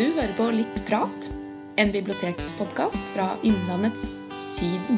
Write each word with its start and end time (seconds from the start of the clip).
Du 0.00 0.06
hører 0.16 0.30
på 0.32 0.46
Litt 0.56 0.78
prat, 0.86 1.24
en 1.76 1.90
bibliotekspodkast 1.92 3.10
fra 3.12 3.26
Innlandets 3.44 4.14
Syden. 4.32 4.96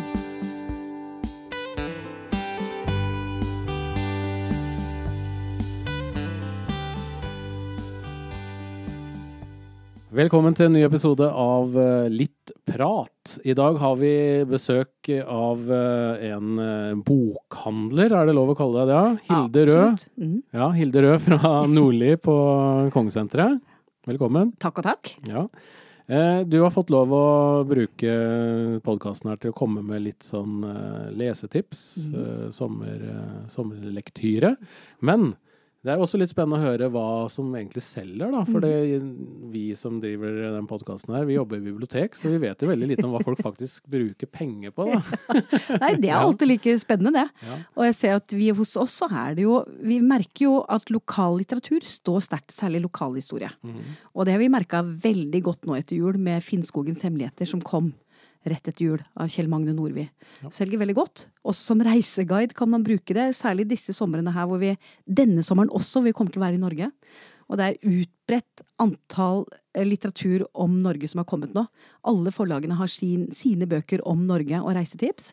Velkommen 10.15 10.55
til 10.55 10.69
en 10.69 10.77
ny 10.77 10.85
episode 10.87 11.27
av 11.27 11.75
eh, 11.75 12.07
Litt 12.07 12.55
prat. 12.71 13.35
I 13.43 13.59
dag 13.59 13.83
har 13.83 13.99
vi 13.99 14.15
besøk 14.47 15.11
av 15.27 15.67
eh, 15.67 16.29
en 16.31 16.63
eh, 16.63 16.95
bokhandler, 17.03 18.15
er 18.21 18.31
det 18.31 18.39
lov 18.39 18.55
å 18.55 18.59
kalle 18.63 18.87
det 18.87 18.95
det? 18.95 19.27
Ja? 19.33 19.43
Rød. 19.51 20.07
Mhm. 20.23 20.41
Ja, 20.55 20.71
Hilde 20.79 21.07
Rød 21.09 21.27
fra 21.27 21.53
Nordli 21.75 22.15
på 22.23 22.39
Kongesenteret. 22.95 23.59
Velkommen. 24.03 24.49
Takk 24.59 24.81
og 24.81 24.87
takk. 24.89 25.13
Ja. 25.31 25.45
Eh, 26.11 26.43
Du 26.43 26.59
har 26.65 26.73
fått 26.75 26.91
lov 26.91 27.13
å 27.15 27.27
bruke 27.63 28.81
podkasten 28.83 29.31
her 29.31 29.39
til 29.39 29.53
å 29.53 29.55
komme 29.55 29.79
med 29.87 30.03
litt 30.03 30.27
sånn 30.27 30.65
eh, 30.67 31.13
lesetips, 31.15 32.09
mm. 32.11 32.51
sommer, 32.51 32.99
eh, 32.99 33.37
sommerlektyre. 33.53 34.57
Men 35.07 35.37
det 35.83 35.91
er 35.91 35.99
også 35.99 36.19
litt 36.21 36.31
spennende 36.31 36.61
å 36.61 36.63
høre 36.63 36.87
hva 36.95 37.27
som 37.33 37.49
egentlig 37.59 37.83
selger, 37.83 38.31
da. 38.31 38.45
For 38.47 38.63
det, 38.63 39.01
vi 39.51 39.65
som 39.75 39.97
driver 40.03 40.37
den 40.55 40.69
podkasten 40.71 41.17
her, 41.17 41.25
vi 41.27 41.35
jobber 41.35 41.59
i 41.59 41.65
bibliotek, 41.65 42.15
så 42.15 42.31
vi 42.31 42.39
vet 42.45 42.63
jo 42.63 42.69
veldig 42.71 42.91
lite 42.93 43.03
om 43.09 43.17
hva 43.17 43.23
folk 43.27 43.43
faktisk 43.49 43.89
bruker 43.91 44.31
penger 44.31 44.71
på, 44.77 44.87
da. 44.93 45.01
Nei, 45.83 45.91
det 45.99 46.13
er 46.13 46.21
alltid 46.23 46.53
like 46.53 46.77
spennende, 46.79 47.25
det. 47.25 47.49
Ja. 47.49 47.59
Og 47.75 47.89
jeg 47.89 47.99
ser 47.99 48.21
at 48.21 48.37
vi 48.37 48.53
hos 48.55 48.77
oss 48.79 48.95
så 49.03 49.09
er 49.11 49.35
det 49.35 49.47
jo 49.47 49.57
Vi 49.83 49.99
merker 50.05 50.45
jo 50.45 50.55
at 50.71 50.91
lokallitteratur 50.93 51.83
står 51.87 52.23
sterkt, 52.29 52.55
særlig 52.55 52.85
lokalhistorie. 52.87 53.51
Mhm. 53.67 53.99
Og 54.15 54.29
det 54.29 54.37
har 54.37 54.43
vi 54.45 54.53
merka 54.53 54.85
veldig 54.87 55.43
godt 55.51 55.67
nå 55.67 55.75
etter 55.81 55.99
jul 55.99 56.21
med 56.21 56.47
Finnskogens 56.47 57.03
hemmeligheter, 57.03 57.49
som 57.49 57.63
kom 57.65 57.91
rett 58.49 58.69
etter 58.69 58.85
jul 58.85 59.03
av 59.15 59.31
Kjell 59.33 59.51
Magne 59.51 59.75
Nordvi. 59.77 60.07
Selger 60.51 60.81
veldig 60.83 60.97
godt. 60.99 61.27
Også 61.47 61.73
som 61.73 61.83
reiseguide 61.85 62.57
kan 62.59 62.71
man 62.73 62.85
bruke 62.87 63.15
det, 63.17 63.31
særlig 63.39 63.69
disse 63.71 63.95
somrene 63.97 64.35
her 64.35 64.49
hvor 64.51 64.63
vi 64.63 64.75
denne 65.07 65.45
sommeren 65.47 65.73
også 65.75 66.03
vi 66.07 66.15
kommer 66.17 66.35
til 66.35 66.43
å 66.43 66.47
være 66.47 66.59
i 66.59 66.63
Norge. 66.63 66.91
Og 67.53 67.59
det 67.61 67.67
er 67.67 67.91
utbredt 68.01 68.63
antall 68.81 69.43
eh, 69.77 69.85
litteratur 69.85 70.47
om 70.57 70.79
Norge 70.85 71.11
som 71.11 71.21
har 71.21 71.29
kommet 71.29 71.53
nå. 71.57 71.67
Alle 72.09 72.33
forlagene 72.33 72.79
har 72.79 72.89
sin, 72.89 73.27
sine 73.37 73.69
bøker 73.69 74.01
om 74.09 74.25
Norge 74.29 74.63
og 74.63 74.73
reisetips. 74.79 75.33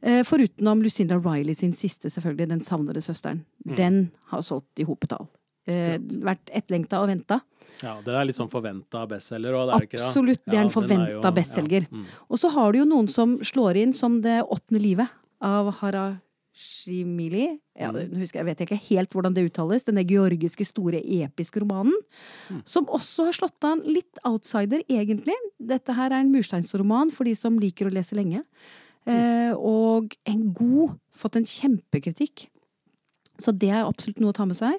Eh, 0.00 0.22
Foruten 0.26 0.70
om 0.70 0.84
Lucinda 0.84 1.18
Riley 1.18 1.58
sin 1.58 1.74
siste, 1.74 2.12
selvfølgelig, 2.12 2.52
Den 2.54 2.62
savnede 2.62 3.02
søsteren. 3.02 3.42
Den 3.66 4.12
har 4.30 4.46
solgt 4.46 4.78
i 4.78 4.86
hopetall. 4.86 5.26
Eh, 5.66 5.96
vært 6.22 6.50
etterlengta 6.54 7.00
og 7.02 7.10
venta. 7.10 7.40
Ja, 7.82 7.96
det 8.04 8.12
er 8.14 8.28
litt 8.28 8.38
sånn 8.38 8.50
forventa 8.50 9.02
bestselger 9.10 9.56
òg, 9.56 9.72
er 9.72 9.82
det 9.82 9.88
ikke? 9.88 9.98
det? 9.98 10.06
Absolutt, 10.08 10.42
det 10.46 10.56
er 10.56 10.62
en 10.62 10.72
forventa 10.72 11.32
bestselger. 11.34 11.88
Ja. 11.88 11.96
Mm. 11.98 12.06
Og 12.30 12.40
så 12.40 12.50
har 12.54 12.72
du 12.72 12.78
jo 12.80 12.86
noen 12.88 13.10
som 13.12 13.36
slår 13.44 13.82
inn 13.82 13.96
som 13.96 14.20
Det 14.24 14.38
åttende 14.44 14.80
livet 14.80 15.10
av 15.44 15.72
Harashimili. 15.80 17.48
Ja, 17.76 17.90
det 17.92 18.06
husker 18.14 18.40
jeg, 18.40 18.48
vet 18.48 18.64
ikke 18.64 18.80
helt 18.86 19.12
hvordan 19.12 19.34
det 19.36 19.44
uttales. 19.50 19.84
Denne 19.84 20.06
georgiske, 20.06 20.64
store, 20.70 21.02
episke 21.02 21.60
romanen. 21.60 21.98
Mm. 22.48 22.62
Som 22.64 22.86
også 22.86 23.28
har 23.28 23.36
slått 23.36 23.68
an 23.68 23.82
litt 23.84 24.22
outsider, 24.24 24.86
egentlig. 24.88 25.36
Dette 25.58 25.98
her 25.98 26.14
er 26.14 26.22
en 26.22 26.32
mursteinsroman 26.32 27.12
for 27.12 27.28
de 27.28 27.34
som 27.36 27.58
liker 27.60 27.90
å 27.90 27.94
lese 27.98 28.16
lenge. 28.16 28.46
Eh, 29.06 29.52
og 29.54 30.16
en 30.26 30.46
god 30.54 30.96
Fått 31.16 31.38
en 31.38 31.46
kjempekritikk. 31.48 32.42
Så 33.40 33.52
det 33.56 33.70
er 33.72 33.86
absolutt 33.86 34.18
noe 34.20 34.34
å 34.34 34.36
ta 34.36 34.44
med 34.44 34.58
seg. 34.58 34.76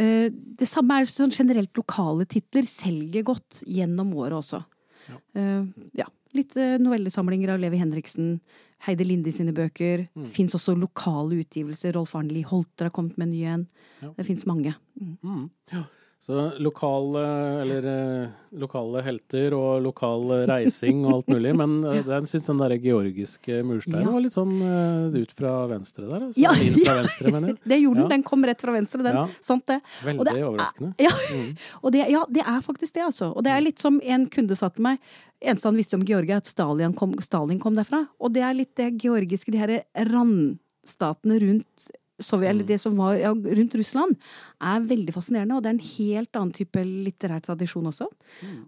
Eh, 0.00 0.28
det 0.30 0.66
samme 0.68 0.98
er 0.98 1.08
sånn 1.08 1.34
generelt 1.34 1.74
lokale 1.78 2.26
titler. 2.30 2.66
Selger 2.68 3.26
godt 3.26 3.62
gjennom 3.70 4.12
året 4.18 4.40
også. 4.40 4.62
Ja. 5.08 5.18
Eh, 5.38 5.88
ja. 6.02 6.10
Litt 6.34 6.56
eh, 6.58 6.76
novellesamlinger 6.82 7.54
av 7.54 7.60
Levi 7.62 7.78
Henriksen. 7.78 8.38
Heide 8.84 9.06
Lindi 9.06 9.32
sine 9.32 9.54
bøker. 9.56 10.08
Mm. 10.18 10.26
Fins 10.34 10.56
også 10.58 10.74
lokale 10.76 11.38
utgivelser. 11.44 11.94
Rolf 11.96 12.14
Arnli 12.18 12.42
Holter 12.44 12.90
har 12.90 12.94
kommet 12.94 13.16
med 13.20 13.30
en 13.30 13.34
ny 13.36 13.44
en. 13.52 13.68
Ja. 14.02 14.10
Det 14.18 14.26
fins 14.26 14.44
mange. 14.50 14.74
Mm. 14.98 15.46
Ja. 15.72 15.84
Så 16.24 16.38
lokale, 16.64 17.20
eller 17.60 17.84
eh, 17.90 18.28
lokale 18.56 19.02
helter 19.04 19.52
og 19.52 19.82
lokal 19.84 20.22
reising 20.48 21.02
og 21.04 21.18
alt 21.18 21.26
mulig. 21.34 21.50
Men 21.58 21.74
den 21.84 22.08
jeg 22.08 22.28
syns 22.30 22.46
den 22.48 22.62
der 22.62 22.72
georgiske 22.80 23.58
mursteinen 23.68 24.06
Ja. 24.06 24.12
var 24.14 24.22
litt 24.24 24.32
sånn 24.32 24.54
eh, 24.64 25.18
ut 25.20 25.34
fra 25.36 25.52
venstre 25.68 26.06
der. 26.08 26.22
Altså. 26.30 26.40
Ja. 26.40 26.54
Inn 26.64 26.78
fra 26.80 26.94
venstre, 27.02 27.32
mener 27.34 27.48
jeg. 27.52 27.58
Det 27.74 27.78
gjorde 27.82 28.00
den. 28.00 28.06
Ja. 28.08 28.12
Den 28.14 28.24
kom 28.30 28.46
rett 28.48 28.64
fra 28.64 28.72
venstre, 28.72 29.02
den. 29.04 29.18
Ja. 29.20 29.26
Sant 29.44 29.66
det. 29.68 29.76
Veldig 30.06 30.24
det 30.30 30.34
er- 30.38 30.46
overraskende. 30.48 30.94
Ja, 31.04 31.12
Mm. 31.34 31.50
og 31.82 31.92
det, 31.92 32.06
ja, 32.14 32.24
det 32.30 32.46
er 32.46 32.60
faktisk 32.64 32.94
det, 32.96 33.02
altså. 33.10 33.28
Og 33.36 33.44
det 33.44 33.52
er 33.52 33.60
litt 33.60 33.78
som 33.84 34.00
en 34.02 34.24
kunde 34.32 34.56
sa 34.56 34.70
til 34.72 34.82
meg. 34.88 34.98
Eneste 35.44 35.68
han 35.68 35.76
visste 35.76 35.98
om 35.98 36.06
Georgia, 36.08 36.38
at 36.40 36.46
Stalin 36.48 36.94
kom, 36.96 37.12
Stalin 37.20 37.60
kom 37.60 37.76
derfra. 37.76 38.06
Og 38.18 38.32
det 38.32 38.40
er 38.48 38.56
litt 38.56 38.72
det 38.80 38.94
georgiske, 39.02 39.52
de 39.52 39.60
her 39.60 39.74
randstatene 40.08 41.36
rundt 41.42 41.90
Sovjet, 42.24 42.50
eller 42.54 42.66
det 42.68 42.80
som 42.82 42.96
var 42.98 43.14
ja, 43.20 43.30
rundt 43.34 43.76
Russland, 43.78 44.16
er 44.64 44.88
veldig 44.90 45.14
fascinerende. 45.14 45.58
Og 45.58 45.62
det 45.64 45.70
er 45.70 45.76
en 45.76 45.86
helt 45.90 46.40
annen 46.40 46.56
type 46.56 46.84
litterær 46.88 47.44
tradisjon 47.44 47.92
også. 47.92 48.08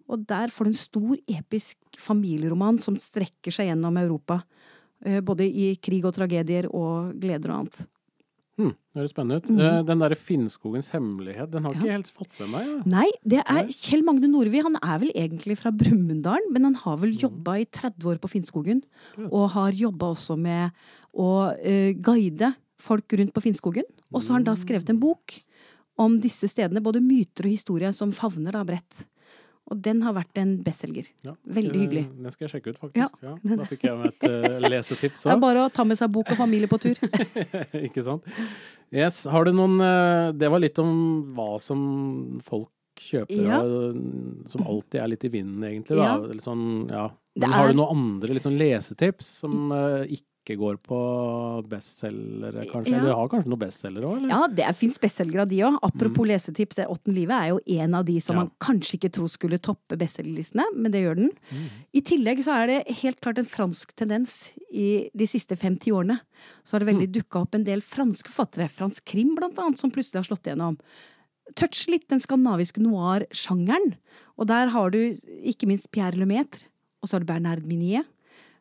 Og 0.07 0.29
der 0.29 0.53
får 0.55 0.69
du 0.69 0.73
en 0.75 0.81
stor, 0.85 1.17
episk 1.41 1.99
familieroman 1.99 2.79
som 2.83 3.01
strekker 3.01 3.55
seg 3.55 3.73
gjennom 3.73 3.97
Europa. 4.01 4.43
eh, 5.05 5.21
Både 5.21 5.49
i 5.49 5.75
krig 5.83 6.05
og 6.05 6.15
tragedier 6.17 6.69
og 6.71 7.15
gleder 7.21 7.53
og 7.53 7.63
annet. 7.65 7.87
Hmm, 8.57 8.71
Det 8.73 9.03
høres 9.03 9.13
spennende 9.13 9.37
ut. 9.37 9.49
Mm. 9.53 9.59
Den 9.85 10.01
derre 10.01 10.17
Finnskogens 10.17 10.87
hemmelighet, 10.95 11.51
den 11.53 11.67
har 11.67 11.75
ikke 11.77 11.91
helt 11.93 12.09
fått 12.09 12.39
med 12.41 12.49
meg. 12.55 12.69
Ja. 12.71 12.77
Nei, 12.89 13.09
det 13.29 13.43
er 13.45 13.67
Kjell 13.69 14.01
Magne 14.07 14.31
Nordvi. 14.33 14.63
Han 14.65 14.79
er 14.81 15.03
vel 15.03 15.11
egentlig 15.13 15.59
fra 15.61 15.69
Brumunddal, 15.77 16.47
men 16.55 16.65
han 16.71 16.79
har 16.81 16.97
vel 17.03 17.13
jobba 17.21 17.59
i 17.61 17.67
30 17.69 18.09
år 18.15 18.23
på 18.23 18.31
Finnskogen. 18.33 18.81
Og 19.29 19.51
har 19.53 19.77
jobba 19.77 20.09
også 20.15 20.39
med 20.41 20.73
å 21.13 21.29
uh, 21.53 21.91
guide 22.01 22.55
folk 22.83 23.13
rundt 23.19 23.35
på 23.35 23.43
Finnskogen. 23.45 23.87
Og 24.13 24.23
så 24.23 24.33
har 24.33 24.41
han 24.41 24.49
da 24.49 24.57
skrevet 24.59 24.91
en 24.93 25.01
bok 25.03 25.39
om 26.01 26.19
disse 26.21 26.49
stedene, 26.51 26.83
både 26.85 27.01
myter 27.01 27.49
og 27.49 27.55
historie, 27.55 27.93
som 27.97 28.13
favner 28.15 28.57
da 28.57 28.65
bredt. 28.69 29.07
Og 29.67 29.81
den 29.83 30.03
har 30.07 30.15
vært 30.15 30.39
en 30.39 30.53
bestselger. 30.63 31.09
Ja, 31.27 31.33
Veldig 31.43 31.81
hyggelig. 31.81 32.05
Den 32.15 32.35
skal 32.35 32.47
jeg 32.47 32.53
sjekke 32.55 32.71
ut, 32.75 32.79
faktisk. 32.79 33.17
Ja. 33.25 33.33
Ja. 33.43 33.57
Da 33.59 33.67
fikk 33.67 33.87
jeg 33.89 33.99
med 33.99 34.13
et 34.13 34.29
uh, 34.31 34.69
lesetips 34.69 35.25
Det 35.27 35.33
er 35.35 35.43
bare 35.43 35.65
å 35.67 35.73
ta 35.75 35.87
med 35.89 35.99
seg 35.99 36.13
bok 36.15 36.31
og 36.31 36.39
familie 36.39 36.71
på 36.71 36.79
tur. 36.85 37.01
ikke 37.89 38.05
sant? 38.07 38.29
Yes, 38.95 39.25
har 39.27 39.49
du 39.49 39.51
noen 39.57 39.81
uh, 39.83 40.31
Det 40.37 40.51
var 40.53 40.63
litt 40.63 40.79
om 40.79 40.93
hva 41.35 41.57
som 41.63 41.81
folk 42.47 42.71
kjøper, 42.97 43.49
og, 43.59 43.99
som 44.49 44.63
alltid 44.65 45.03
er 45.03 45.11
litt 45.11 45.27
i 45.27 45.33
vinden, 45.35 45.67
egentlig. 45.67 45.99
Da. 45.99 46.39
Sånn, 46.41 46.87
ja. 46.89 47.11
Men 47.37 47.53
har 47.53 47.69
du 47.69 47.77
noen 47.77 47.99
andre 47.99 48.41
sånn 48.41 48.57
lesetips 48.61 49.35
som 49.43 49.75
uh, 49.75 50.07
ikke 50.07 50.31
går 50.55 50.77
på 50.87 50.99
bestselgere, 51.67 52.63
kanskje? 52.71 52.93
Ja. 52.95 53.01
Eller 53.01 53.17
har 53.19 53.31
kanskje 53.33 53.51
noen 53.51 53.63
bestselgere 53.65 54.07
òg, 54.07 54.19
eller? 54.21 54.31
Ja, 54.31 54.47
det 54.47 54.69
fins 54.79 54.99
bestselgere 55.03 55.43
av 55.43 55.51
de 55.51 55.59
òg. 55.67 55.79
Apropos 55.83 56.29
lesetips, 56.31 56.77
det 56.79 56.87
åttende 56.87 57.17
livet 57.19 57.35
er 57.35 57.49
jo 57.51 57.59
en 57.83 57.95
av 57.99 58.05
de 58.07 58.21
som 58.21 58.37
Ja. 58.37 58.43
man 58.45 58.53
kanskje 58.61 58.95
ikke 59.01 59.13
tror 59.13 59.29
skulle 59.29 59.59
toppe 59.59 59.99
bestselgerlistene, 59.99 60.65
men 60.77 60.93
det 60.93 61.03
gjør 61.03 61.17
den. 61.17 61.31
Mm. 61.51 61.67
I 61.95 62.01
tillegg 62.01 62.45
så 62.45 62.55
er 62.63 62.67
det 62.67 62.97
helt 63.03 63.21
klart 63.21 63.39
en 63.39 63.45
fransk 63.45 63.97
tendens 63.97 64.53
i 64.73 65.11
de 65.15 65.27
siste 65.27 65.57
fem-ti 65.59 65.91
årene. 65.91 66.21
Så 66.65 66.73
har 66.77 66.81
det 66.85 66.95
veldig 66.95 67.11
dukka 67.13 67.43
opp 67.43 67.55
en 67.55 67.65
del 67.65 67.81
franske 67.81 68.29
forfattere, 68.31 68.71
fransk 68.71 69.05
krim 69.05 69.35
blant 69.35 69.59
annet, 69.59 69.79
som 69.79 69.91
plutselig 69.91 70.23
har 70.23 70.29
slått 70.31 70.47
igjennom. 70.47 70.79
Touch 71.55 71.87
litt 71.89 72.09
den 72.09 72.19
skandinaviske 72.21 72.79
noir-sjangeren. 72.83 73.97
Og 74.39 74.47
der 74.49 74.69
har 74.69 74.91
du 74.91 74.99
ikke 75.09 75.67
minst 75.67 75.91
Pierre 75.91 76.17
Lemaitre, 76.17 76.67
og 77.03 77.09
så 77.09 77.15
har 77.17 77.21
du 77.21 77.27
Bernard 77.27 77.65
Minier. 77.65 78.05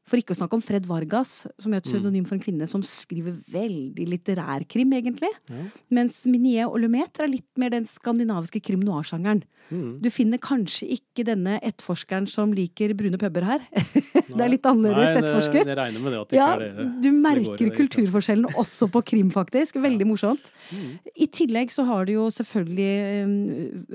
For 0.06 0.22
ikke 0.22 0.36
å 0.36 0.38
snakke 0.38 0.54
om 0.58 0.62
Fred 0.62 0.86
Vargas, 0.86 1.48
som 1.58 1.74
er 1.74 1.82
et 1.82 1.88
pseudonym 1.88 2.28
for 2.30 2.38
en 2.38 2.44
kvinne 2.44 2.68
som 2.70 2.84
skriver 2.86 3.40
veldig 3.52 4.06
litterær 4.12 4.66
krim, 4.70 4.92
egentlig. 4.94 5.32
Ja. 5.50 5.64
Mens 5.98 6.20
Minier 6.30 6.70
og 6.70 6.78
Lumet 6.84 7.18
er 7.24 7.32
litt 7.32 7.50
mer 7.58 7.74
den 7.74 7.88
skandinaviske 7.90 8.62
krim 8.62 8.84
noir-sjangeren. 8.86 9.42
Mm. 9.74 9.96
Du 10.04 10.12
finner 10.14 10.38
kanskje 10.38 10.92
ikke 10.94 11.26
denne 11.26 11.56
etterforskeren 11.66 12.28
som 12.30 12.52
liker 12.54 12.94
brune 12.98 13.18
puber 13.22 13.48
her. 13.48 13.64
det 13.74 14.38
er 14.38 14.52
litt 14.52 14.68
annerledes 14.70 15.24
etterforsker. 15.24 15.64
Jeg 15.64 15.80
regner 15.80 16.04
med 16.04 16.14
det 16.14 16.20
at 16.20 16.30
det 16.30 16.38
Ja, 16.38 16.50
ikke 16.54 16.68
er 16.68 16.76
det. 16.84 16.86
du 17.02 17.10
merker 17.24 17.72
kulturforskjellen 17.80 18.60
også 18.62 18.90
på 18.94 19.02
krim, 19.10 19.32
faktisk. 19.34 19.80
Veldig 19.82 20.10
morsomt. 20.12 20.54
Mm. 20.70 21.00
I 21.18 21.30
tillegg 21.34 21.74
så 21.74 21.88
har 21.90 22.06
du 22.06 22.14
jo 22.20 22.28
selvfølgelig 22.36 22.94
eh, 23.08 23.34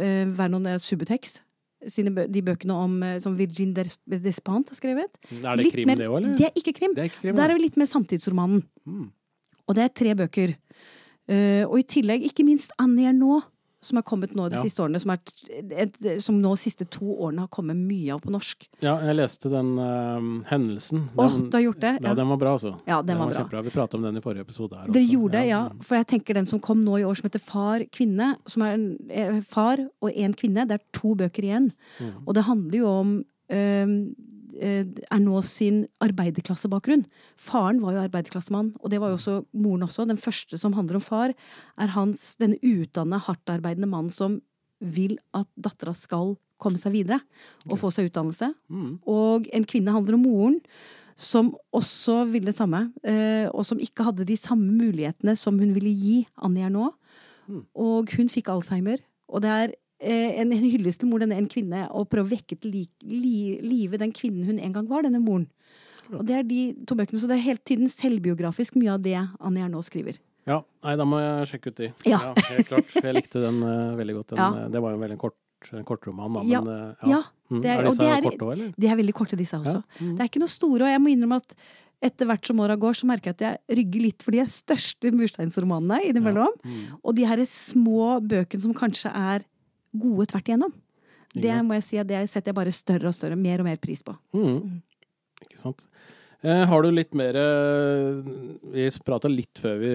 eh, 0.09 0.35
Vernon 0.35 0.73
Subutex. 0.83 1.39
Sine 1.89 2.27
de 2.29 2.43
bøkene 2.45 2.75
om, 2.77 3.03
eh, 3.03 3.19
som 3.25 3.37
Virgin 3.39 3.73
Despant 3.75 4.69
har 4.69 4.77
skrevet. 4.77 5.15
Er 5.33 5.57
det 5.57 5.65
Litt 5.65 5.73
krim, 5.73 5.87
mer- 5.87 5.97
det 5.97 6.09
òg, 6.11 6.17
eller? 6.19 6.35
Det 6.37 6.47
er 6.51 6.53
ikke 6.61 6.75
krim. 6.77 6.95
Det 6.95 7.03
er 7.05 7.09
ikke 7.09 7.21
krim, 7.23 7.37
Der 7.37 7.49
er 7.49 7.55
vi 7.57 7.63
litt 7.63 7.77
mer 7.81 7.87
samtidsromanen. 7.87 8.63
Mm. 8.87 9.07
Og 9.69 9.75
det 9.75 9.85
er 9.85 9.89
tre 9.89 10.15
bøker. 10.15 10.57
Uh, 11.31 11.65
og 11.71 11.79
i 11.79 11.83
tillegg, 11.87 12.25
ikke 12.27 12.45
minst 12.45 12.73
Annie 12.79 13.07
Ernaux, 13.09 13.45
som 13.81 13.97
har 13.97 14.03
kommet 14.05 14.35
nå 14.37 14.49
de 14.53 14.57
Ja. 14.59 14.63
siste 14.63 14.83
årene, 14.85 15.01
som, 15.01 15.11
er, 15.15 16.21
som 16.21 16.37
nå 16.43 16.51
de 16.55 16.61
siste 16.61 16.85
to 16.93 17.15
årene 17.17 17.41
har 17.47 17.49
kommet 17.49 17.77
mye 17.81 18.13
av 18.15 18.21
på 18.21 18.31
norsk. 18.35 18.67
Ja, 18.85 18.99
jeg 19.07 19.17
leste 19.17 19.49
den 19.53 19.71
uh, 19.79 20.45
hendelsen. 20.51 21.07
Å, 21.17 21.25
oh, 21.27 21.39
du 21.49 21.57
har 21.57 21.65
gjort 21.65 21.81
det? 21.81 21.93
Ja, 22.03 22.09
Ja, 22.11 22.15
den 22.19 22.29
var 22.29 22.37
bra, 22.43 22.53
altså. 22.59 22.75
ja 22.87 23.01
den 23.03 23.19
var 23.19 23.31
bra. 23.31 23.39
kjempebra. 23.41 23.63
Vi 23.65 23.71
pratet 23.75 23.95
om 23.95 24.03
den 24.03 24.17
i 24.21 24.25
forrige 24.25 24.45
episode 24.45 24.77
her 24.77 24.87
Det 24.93 25.01
også. 25.03 25.13
gjorde 25.15 25.33
det, 25.39 25.47
ja. 25.49 25.63
mm. 25.71 25.81
For 25.89 25.97
jeg 25.97 26.07
tenker 26.13 26.35
den 26.41 26.47
som 26.47 26.61
kom 26.61 26.85
nå 26.85 26.99
i 27.01 27.05
år 27.09 27.15
som 27.21 27.29
heter 27.31 27.41
Far 27.45 27.85
kvinne, 27.91 28.35
som 28.47 28.63
er 28.69 28.75
en 28.77 28.87
eh, 29.09 29.41
far 29.49 29.81
og 30.03 30.11
en 30.13 30.35
kvinne. 30.35 30.67
Det 30.69 30.77
er 30.81 30.85
to 30.93 31.15
bøker 31.17 31.43
igjen. 31.49 31.71
Mm. 32.01 32.13
Og 32.27 32.35
det 32.37 32.45
handler 32.45 32.79
jo 32.83 32.87
om 33.01 33.15
eh, 33.49 33.87
eh, 34.61 34.85
nå 35.21 35.41
sin 35.47 35.83
arbeiderklassebakgrunn. 36.05 37.07
Faren 37.41 37.81
var 37.83 37.97
jo 37.97 38.05
arbeiderklassemann, 38.05 38.75
og 38.81 38.93
det 38.93 39.01
var 39.03 39.13
jo 39.13 39.19
også 39.19 39.39
moren 39.53 39.87
også. 39.89 40.07
Den 40.09 40.21
første 40.21 40.61
som 40.61 40.77
handler 40.77 41.01
om 41.01 41.05
far, 41.05 41.35
er 41.81 41.95
hans, 41.97 42.35
denne 42.41 42.61
utdanna, 42.63 43.21
hardtarbeidende 43.25 43.91
mannen 43.91 44.15
som 44.15 44.39
vil 44.81 45.19
at 45.37 45.49
dattera 45.61 45.93
skal 45.97 46.37
komme 46.61 46.81
seg 46.81 46.93
videre 46.93 47.21
og 47.69 47.79
få 47.81 47.91
seg 47.93 48.09
utdannelse. 48.11 48.51
Mm. 48.69 48.95
Og 49.09 49.49
en 49.57 49.67
kvinne 49.69 49.93
handler 49.97 50.17
om 50.17 50.25
moren, 50.29 50.59
som 51.21 51.51
også 51.77 52.23
ville 52.31 52.49
det 52.49 52.57
samme, 52.57 52.87
eh, 53.05 53.45
og 53.53 53.67
som 53.69 53.81
ikke 53.81 54.07
hadde 54.07 54.25
de 54.29 54.39
samme 54.41 54.73
mulighetene 54.73 55.35
som 55.37 55.59
hun 55.61 55.75
ville 55.77 55.93
gi 55.93 56.23
Annie 56.41 56.69
nå 56.73 56.89
Mm. 57.51 57.65
Og 57.75 58.13
hun 58.17 58.31
fikk 58.31 58.51
alzheimer. 58.53 59.01
Og 59.31 59.43
det 59.45 59.51
er 59.51 59.73
eh, 60.01 60.41
en 60.41 60.51
hyllest 60.53 61.01
til 61.01 61.09
mor, 61.11 61.21
denne 61.23 61.37
en 61.39 61.49
kvinne, 61.49 61.87
og 61.93 62.09
prøve 62.11 62.27
å 62.29 62.33
vekke 62.35 62.59
til 62.61 62.71
li, 62.73 62.89
li, 63.05 63.59
live 63.63 63.99
den 64.01 64.13
kvinnen 64.13 64.45
hun 64.49 64.59
en 64.59 64.73
gang 64.73 64.89
var, 64.89 65.03
denne 65.07 65.21
moren. 65.23 65.47
Og 66.11 66.25
det 66.27 66.35
er 66.41 66.43
de 66.43 66.61
to 66.89 66.97
bøkene, 66.99 67.21
så 67.23 67.29
det 67.31 67.37
er 67.39 67.45
helt 67.47 67.65
tiden 67.65 67.87
selvbiografisk 67.89 68.75
mye 68.81 68.95
av 68.97 69.03
det 69.05 69.15
Annie 69.39 69.69
nå 69.71 69.79
skriver. 69.87 70.19
Ja, 70.49 70.63
nei, 70.83 70.97
da 70.97 71.05
må 71.07 71.21
jeg 71.21 71.47
sjekke 71.53 71.71
ut 71.71 71.77
de. 71.77 71.93
Ja. 72.09 72.19
helt 72.35 72.67
klart. 72.67 72.89
Jeg 73.05 73.15
likte 73.15 73.43
den 73.45 73.61
uh, 73.63 73.95
veldig 73.95 74.15
godt. 74.17 74.29
Den, 74.33 74.39
Ja. 74.41 74.49
eh, 74.65 74.69
Det 74.75 74.81
var 74.83 74.91
jo 74.91 74.97
en 74.99 75.05
veldig 75.05 75.19
kort, 75.21 75.37
en 75.77 75.85
kortroman, 75.85 76.33
da. 76.33 76.43
Ja, 76.49 76.61
Men, 76.65 76.97
ja 77.05 77.09
Ja, 77.19 77.23
Mm. 77.51 77.63
det 77.63 77.71
er- 77.71 77.79
er, 77.81 77.85
og 77.87 77.91
disse 77.91 77.99
det 77.99 78.11
er- 78.11 78.23
korte 78.31 78.45
òg, 78.47 78.53
eller? 78.53 78.73
de 78.79 78.87
er 78.87 78.97
veldig 78.97 79.13
korte, 79.15 79.37
disse 79.37 79.53
også. 79.59 79.83
Ja. 79.85 80.07
Mm. 80.07 80.17
Det 80.17 80.21
er 80.21 80.29
ikke 80.31 80.41
noe 80.41 80.49
store, 80.49 80.83
og 80.83 80.91
jeg 80.91 81.01
må 81.01 81.09
innrømme 81.11 81.37
at 81.37 81.55
etter 82.03 82.27
hvert 82.27 82.47
som 82.47 82.57
åra 82.61 82.77
går, 82.79 82.95
så 82.95 83.05
merker 83.07 83.25
jeg 83.31 83.35
at 83.35 83.41
jeg 83.69 83.77
rygger 83.77 84.01
litt 84.03 84.23
for 84.23 84.31
de 84.31 84.39
største 84.47 85.11
mursteinsromanene 85.13 85.99
innimellom. 86.09 86.55
Mm. 86.65 86.99
Og 87.05 87.15
de 87.15 87.25
her 87.27 87.37
små 87.45 88.21
bøkene 88.27 88.61
som 88.63 88.73
kanskje 88.73 89.11
er 89.15 89.45
gode 89.93 90.29
tvert 90.31 90.51
igjennom. 90.51 90.77
Det 91.31 91.59
må 91.63 91.77
jeg 91.79 91.87
si 91.87 91.99
at 92.03 92.09
det 92.11 92.25
setter 92.31 92.51
jeg 92.51 92.59
bare 92.59 92.75
større 92.75 93.11
og 93.11 93.15
større, 93.15 93.39
mer 93.39 93.63
og 93.63 93.69
mer 93.71 93.79
pris 93.83 94.03
på. 94.03 94.17
Mm. 94.35 94.81
Ikke 95.47 95.61
sant. 95.61 95.87
Eh, 96.41 96.63
har 96.65 96.83
du 96.83 96.89
litt 96.89 97.11
mer 97.13 97.37
eh, 97.37 98.21
Vi 98.73 98.87
prata 99.05 99.29
litt 99.29 99.61
før 99.61 99.75
vi 99.77 99.91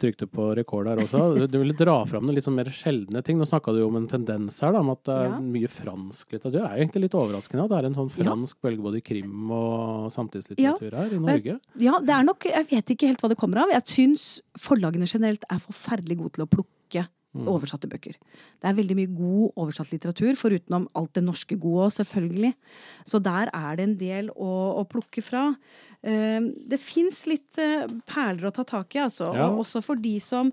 trykte 0.00 0.24
på 0.32 0.46
rekord 0.56 0.88
her 0.88 1.02
også. 1.02 1.20
Du, 1.52 1.58
ville 1.60 1.76
dra 1.76 1.98
fram 2.08 2.24
noen 2.24 2.38
litt 2.38 2.46
sånn 2.46 2.56
mer 2.56 2.70
sjeldne 2.72 3.20
ting. 3.26 3.36
Nå 3.36 3.44
snakka 3.48 3.74
du 3.76 3.82
jo 3.82 3.90
om 3.90 3.98
en 4.00 4.08
tendens 4.08 4.62
her, 4.64 4.72
da, 4.72 4.80
om 4.80 4.94
at 4.94 5.02
det 5.08 5.18
er 5.26 5.36
mye 5.44 5.68
fransk 5.70 6.32
litteratur. 6.32 6.56
Det 6.56 6.62
er 6.64 6.72
jo 6.72 6.86
egentlig 6.86 7.04
litt 7.04 7.18
overraskende 7.20 7.66
at 7.66 7.74
det 7.74 7.80
er 7.80 7.90
en 7.90 7.98
sånn 7.98 8.12
fransk 8.14 8.64
bølge 8.64 8.86
både 8.86 9.02
i 9.02 9.04
krim 9.04 9.52
og 9.52 10.08
samtidslitteratur 10.16 10.98
her 11.02 11.14
i 11.16 11.20
Norge. 11.20 11.58
Ja, 11.84 12.00
det 12.00 12.16
er 12.16 12.26
nok 12.26 12.48
Jeg 12.48 12.70
vet 12.72 12.94
ikke 12.96 13.12
helt 13.12 13.24
hva 13.24 13.32
det 13.34 13.40
kommer 13.40 13.66
av. 13.66 13.74
Jeg 13.76 13.88
syns 13.92 14.28
forlagene 14.58 15.08
generelt 15.10 15.44
er 15.52 15.60
forferdelig 15.60 16.22
gode 16.22 16.38
til 16.38 16.48
å 16.48 16.52
plukke 16.56 17.04
Mm. 17.30 17.46
oversatte 17.46 17.86
bøker. 17.86 18.16
Det 18.58 18.66
er 18.66 18.74
veldig 18.74 18.96
mye 18.98 19.10
god 19.14 19.58
oversatt 19.62 19.92
litteratur, 19.92 20.34
forutenom 20.34 20.88
alt 20.98 21.12
det 21.14 21.22
norske 21.22 21.54
gode 21.62 21.84
òg, 21.86 21.92
selvfølgelig. 21.94 22.50
Så 23.06 23.20
der 23.22 23.52
er 23.54 23.78
det 23.78 23.86
en 23.86 23.96
del 24.00 24.32
å, 24.34 24.50
å 24.80 24.82
plukke 24.90 25.22
fra. 25.22 25.44
Eh, 26.02 26.40
det 26.42 26.80
fins 26.82 27.22
litt 27.30 27.60
eh, 27.62 27.86
perler 28.10 28.50
å 28.50 28.54
ta 28.56 28.64
tak 28.66 28.98
i, 28.98 29.04
altså. 29.04 29.30
Ja. 29.36 29.46
Og 29.46 29.62
også 29.62 29.82
for 29.86 30.00
de 30.02 30.16
som 30.24 30.50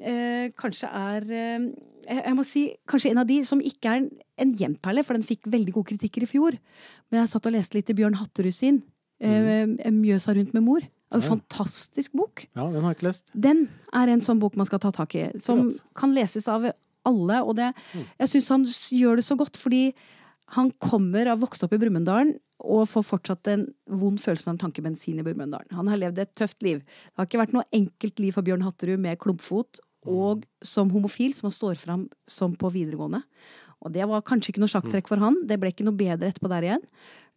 eh, 0.00 0.50
kanskje 0.58 0.90
er 0.90 1.30
eh, 1.30 1.70
jeg, 2.10 2.34
må 2.34 2.46
si 2.46 2.64
kanskje 2.90 3.14
en 3.14 3.22
av 3.22 3.30
de 3.30 3.38
som 3.46 3.62
ikke 3.62 3.92
er 3.92 4.02
en, 4.02 4.10
en 4.42 4.58
gjenperle, 4.58 5.06
for 5.06 5.14
den 5.14 5.26
fikk 5.26 5.46
veldig 5.52 5.78
gode 5.78 5.92
kritikker 5.92 6.26
i 6.26 6.30
fjor. 6.30 6.58
Men 7.10 7.22
jeg 7.22 7.32
satt 7.36 7.46
og 7.46 7.54
leste 7.54 7.78
litt 7.78 7.94
i 7.94 7.98
Bjørn 8.02 8.18
Hatterud 8.18 8.54
sin. 8.54 8.82
Eh, 9.22 9.62
Mjøsa 9.94 10.34
rundt 10.36 10.58
med 10.58 10.66
mor. 10.66 10.90
En 11.12 11.20
Ja. 11.20 11.28
fantastisk 11.28 12.12
bok. 12.12 12.46
Ja, 12.56 12.64
den 12.70 12.82
har 12.82 12.92
jeg 12.94 12.96
ikke 12.98 13.06
lest. 13.08 13.30
Den 13.38 13.68
er 13.92 14.08
en 14.08 14.20
sånn 14.20 14.40
bok 14.40 14.56
man 14.56 14.66
skal 14.66 14.78
ta 14.80 14.90
tak 14.90 15.14
i. 15.14 15.30
Som 15.38 15.70
kan 15.94 16.12
leses 16.14 16.48
av 16.48 16.72
alle. 17.04 17.42
Og 17.46 17.54
det, 17.56 17.74
Mm. 17.94 18.04
jeg 18.18 18.28
syns 18.28 18.48
han 18.48 18.64
gjør 18.64 19.16
det 19.16 19.24
så 19.24 19.36
godt, 19.36 19.56
fordi 19.56 19.94
han 20.48 20.72
kommer 20.72 21.26
av 21.28 21.40
vokst 21.40 21.62
opp 21.62 21.72
i 21.72 21.78
Brumunddalen 21.78 22.38
og 22.60 22.88
får 22.88 23.04
fortsatt 23.04 23.46
en 23.48 23.72
vond 23.88 24.18
følelse 24.18 24.48
av 24.48 24.58
tankebensin 24.58 25.18
i 25.18 25.22
Brumunddal. 25.22 25.64
Han 25.70 25.86
har 25.86 25.96
levd 25.96 26.18
et 26.18 26.34
tøft 26.34 26.60
liv. 26.62 26.78
Det 26.80 27.16
har 27.16 27.26
ikke 27.26 27.46
vært 27.46 27.52
noe 27.52 27.64
enkelt 27.72 28.18
liv 28.18 28.32
for 28.34 28.42
Bjørn 28.42 28.62
Hatterud 28.62 28.98
med 28.98 29.18
klumpfot 29.18 29.78
og 30.06 30.44
som 30.62 30.90
homofil, 30.90 31.34
som 31.34 31.48
han 31.50 31.52
står 31.52 31.76
fram 31.76 32.08
som 32.28 32.54
på 32.56 32.70
videregående. 32.72 33.22
Og 33.86 33.94
det 33.94 34.06
var 34.10 34.24
kanskje 34.26 34.52
ikke 34.52 34.62
noe 34.64 34.72
sjakktrekk 34.72 35.08
for 35.10 35.22
han. 35.22 35.38
Det 35.46 35.58
ble 35.62 35.70
ikke 35.72 35.86
noe 35.86 35.96
bedre 35.96 36.30
etterpå 36.32 36.50
der 36.52 36.66
igjen. 36.66 36.84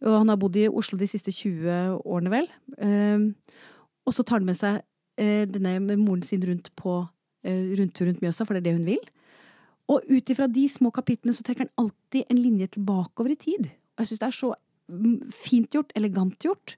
Og 0.04 0.16
han 0.16 0.32
har 0.32 0.38
bodd 0.40 0.56
i 0.58 0.68
Oslo 0.68 0.98
de 0.98 1.08
siste 1.10 1.32
20 1.34 2.00
årene, 2.02 2.32
vel. 2.32 2.48
Eh, 2.80 3.26
og 4.08 4.16
så 4.16 4.24
tar 4.26 4.40
han 4.40 4.48
med 4.48 4.58
seg 4.58 4.80
eh, 5.20 5.46
denne 5.48 5.76
med 5.84 6.00
moren 6.00 6.24
sin 6.26 6.44
rundt 6.46 6.72
på 6.78 7.02
eh, 7.46 7.74
rundt, 7.78 8.00
rundt 8.02 8.24
Mjøsa, 8.24 8.46
for 8.46 8.56
det 8.56 8.64
er 8.64 8.70
det 8.70 8.78
hun 8.78 8.88
vil. 8.88 9.12
Og 9.90 10.06
ut 10.06 10.32
ifra 10.32 10.48
de 10.50 10.64
små 10.70 10.92
kapitlene 10.94 11.34
så 11.36 11.44
trekker 11.46 11.66
han 11.66 11.84
alltid 11.84 12.26
en 12.30 12.40
linje 12.40 12.70
tilbakeover 12.76 13.34
i 13.34 13.40
tid. 13.40 13.70
Og 13.94 14.04
jeg 14.04 14.12
syns 14.12 14.22
det 14.22 14.28
er 14.28 14.38
så 14.38 14.50
mm, 14.90 15.16
fint 15.34 15.76
gjort, 15.76 15.94
elegant 15.98 16.46
gjort. 16.46 16.76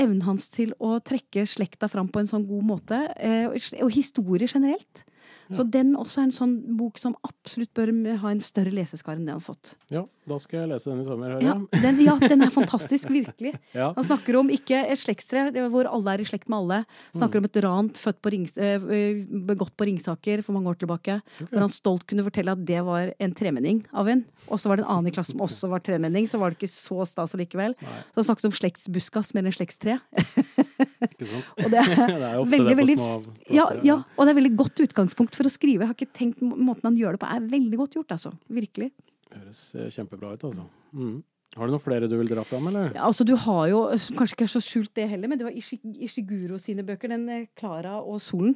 Evnen 0.00 0.24
hans 0.24 0.48
til 0.52 0.72
å 0.80 0.96
trekke 1.04 1.44
slekta 1.48 1.90
fram 1.92 2.08
på 2.08 2.22
en 2.22 2.30
sånn 2.30 2.48
god 2.48 2.66
måte. 2.66 3.00
eh, 3.16 3.46
og 3.84 3.92
historie 3.94 4.48
generelt. 4.48 5.04
Så 5.50 5.64
den 5.66 5.96
også 5.98 6.20
er 6.22 6.28
en 6.28 6.34
sånn 6.34 6.52
bok 6.78 6.98
som 7.02 7.16
absolutt 7.26 7.72
bør 7.74 7.90
ha 8.22 8.30
en 8.30 8.42
større 8.44 8.70
leseskare 8.74 9.18
enn 9.18 9.26
det 9.26 9.34
han 9.34 9.40
har 9.40 9.46
fått. 9.46 9.74
Ja, 9.90 10.04
da 10.30 10.38
skal 10.38 10.60
jeg 10.62 10.70
lese 10.70 10.92
den 10.92 11.00
i 11.02 11.06
sommer, 11.08 11.32
hører 11.34 11.42
Ja, 11.42 11.54
jeg. 11.58 11.82
den, 11.82 12.00
ja, 12.06 12.14
den 12.22 12.44
er 12.46 12.52
fantastisk, 12.60 13.10
virkelig. 13.10 13.56
Ja. 13.74 13.90
Han 13.96 14.06
snakker 14.06 14.38
om 14.38 14.52
ikke 14.54 14.84
et 14.86 15.00
slektstre 15.02 15.48
hvor 15.72 15.88
alle 15.90 16.14
er 16.14 16.22
i 16.22 16.28
slekt 16.28 16.48
med 16.52 16.60
alle. 16.60 16.78
Snakker 17.16 17.42
om 17.42 17.48
et 17.50 17.58
ran 17.66 17.90
født 17.98 18.20
på 18.22 18.32
Rings, 18.36 18.54
eh, 18.62 18.78
eh, 18.78 19.24
begått 19.50 19.74
på 19.76 19.88
Ringsaker 19.90 20.44
for 20.46 20.54
mange 20.56 20.70
år 20.70 20.78
tilbake. 20.84 21.18
Hvor 21.42 21.64
han 21.64 21.74
stolt 21.74 22.06
kunne 22.06 22.24
fortelle 22.26 22.54
at 22.54 22.62
det 22.64 22.84
var 22.86 23.10
en 23.18 23.34
tremenning 23.36 23.82
av 23.92 24.08
en. 24.12 24.24
Og 24.48 24.62
så 24.62 24.70
var 24.70 24.78
det 24.78 24.86
en 24.86 24.92
annen 24.94 25.10
i 25.10 25.14
klassen 25.14 25.34
som 25.34 25.44
også 25.48 25.70
var 25.72 25.82
tremenning, 25.84 26.30
så 26.30 26.38
var 26.40 26.54
det 26.54 26.60
ikke 26.60 26.72
så 26.72 27.02
stas 27.10 27.34
allikevel. 27.34 27.74
Så 28.14 28.22
han 28.22 28.28
snakket 28.30 28.48
om 28.52 28.56
slektsbuskas 28.56 29.34
mer 29.34 29.50
enn 29.50 29.54
slektstre. 29.58 29.98
Ikke 30.14 31.26
sant? 31.26 31.54
Og 31.64 31.68
det 31.74 31.82
er 31.82 31.90
Det 32.20 32.26
er 32.28 32.34
jo 32.36 32.42
ofte 32.44 32.56
veldig, 32.56 32.70
det 32.70 32.78
på 32.80 32.86
små 32.94 33.10
små 33.10 33.54
ja, 33.54 33.64
ja, 33.86 33.96
og 34.16 34.26
det 34.26 34.32
er 34.32 34.36
veldig 34.38 34.52
godt 34.58 34.80
utgangspunkt 34.84 35.19
for 35.28 35.44
å 35.44 35.50
skrive. 35.52 35.84
Jeg 35.84 35.88
har 35.88 35.94
ikke 35.98 36.12
tenkt 36.16 36.40
Måten 36.40 36.88
han 36.88 36.96
gjør 36.96 37.12
det 37.16 37.20
på, 37.20 37.28
er 37.28 37.40
veldig 37.52 37.76
godt 37.76 37.94
gjort, 37.98 38.14
altså. 38.16 38.32
Virkelig. 38.48 38.90
Høres 39.34 39.74
eh, 39.76 39.90
kjempebra 39.92 40.32
ut, 40.32 40.44
altså. 40.48 40.64
Mm. 40.96 41.18
Har 41.56 41.66
du 41.66 41.72
noen 41.74 41.82
flere 41.82 42.06
du 42.06 42.14
vil 42.16 42.28
dra 42.30 42.44
fram, 42.46 42.68
eller? 42.70 42.92
Ja, 42.94 43.08
altså 43.08 43.24
du 43.26 43.32
har 43.34 43.64
jo, 43.68 43.80
som 43.98 44.14
kanskje 44.16 44.36
ikke 44.36 44.44
er 44.46 44.52
så 44.52 44.60
skjult 44.62 44.92
det 44.94 45.08
heller, 45.10 45.26
men 45.28 45.38
du 45.40 45.44
har 45.48 45.52
Ishi- 45.58 45.80
Ishiguro 46.06 46.58
sine 46.62 46.84
bøker, 46.86 47.10
den 47.10 47.28
eh, 47.28 47.46
Klara 47.58 47.96
og 48.00 48.20
solen. 48.22 48.54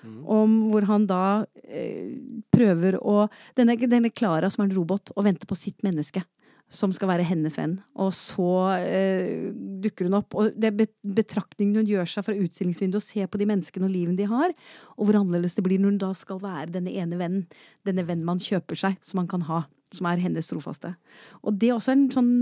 Mm. 0.00 0.22
Om 0.24 0.54
hvor 0.72 0.86
han 0.88 1.04
da 1.06 1.22
eh, 1.68 2.16
prøver 2.50 2.96
å 3.04 3.26
denne 3.60 4.08
Klara 4.10 4.48
som 4.50 4.64
er 4.64 4.70
en 4.70 4.76
robot, 4.80 5.12
og 5.14 5.24
venter 5.28 5.46
på 5.46 5.58
sitt 5.60 5.84
menneske. 5.84 6.24
Som 6.70 6.92
skal 6.94 7.10
være 7.10 7.26
hennes 7.26 7.56
venn. 7.58 7.72
Og 7.98 8.12
så 8.14 8.46
eh, 8.78 9.48
dukker 9.82 10.06
hun 10.06 10.20
opp. 10.20 10.36
Og 10.38 10.52
det 10.54 10.70
bet- 10.78 10.94
betraktningen 11.02 11.80
hun 11.80 11.88
gjør 11.88 12.06
seg 12.06 12.28
fra 12.28 12.36
utstillingsvinduet, 12.38 13.00
og 13.00 13.02
ser 13.02 13.26
på 13.26 13.40
de 13.40 13.48
menneskene 13.50 13.88
og 13.88 13.94
livene 13.94 14.14
de 14.20 14.28
har. 14.30 14.54
Og 14.94 15.08
hvor 15.08 15.18
annerledes 15.18 15.58
det 15.58 15.64
blir 15.66 15.82
når 15.82 15.96
hun 15.96 16.00
da 16.04 16.12
skal 16.14 16.38
være 16.42 16.70
denne 16.76 16.94
ene 16.94 17.18
vennen. 17.18 17.44
Denne 17.88 18.06
vennen 18.06 18.28
man 18.28 18.38
kjøper 18.42 18.78
seg, 18.78 18.96
som 19.02 19.18
man 19.18 19.30
kan 19.30 19.42
ha. 19.50 19.64
Som 19.96 20.06
er 20.06 20.22
hennes 20.22 20.46
trofaste. 20.46 20.94
Og 21.42 21.58
det 21.58 21.72
er 21.72 21.76
også 21.80 21.96
en 21.96 22.08
sånn 22.14 22.32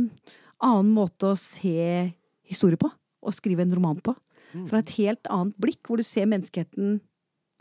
annen 0.61 0.93
måte 0.93 1.33
å 1.33 1.39
se 1.41 2.13
historie 2.49 2.77
på. 2.81 2.93
Og 3.25 3.33
skrive 3.35 3.65
en 3.65 3.73
roman 3.75 3.97
på. 4.05 4.13
Fra 4.69 4.79
et 4.81 4.93
helt 4.97 5.29
annet 5.33 5.57
blikk, 5.61 5.81
hvor 5.89 6.01
du 6.01 6.05
ser 6.05 6.29
menneskeheten 6.29 7.01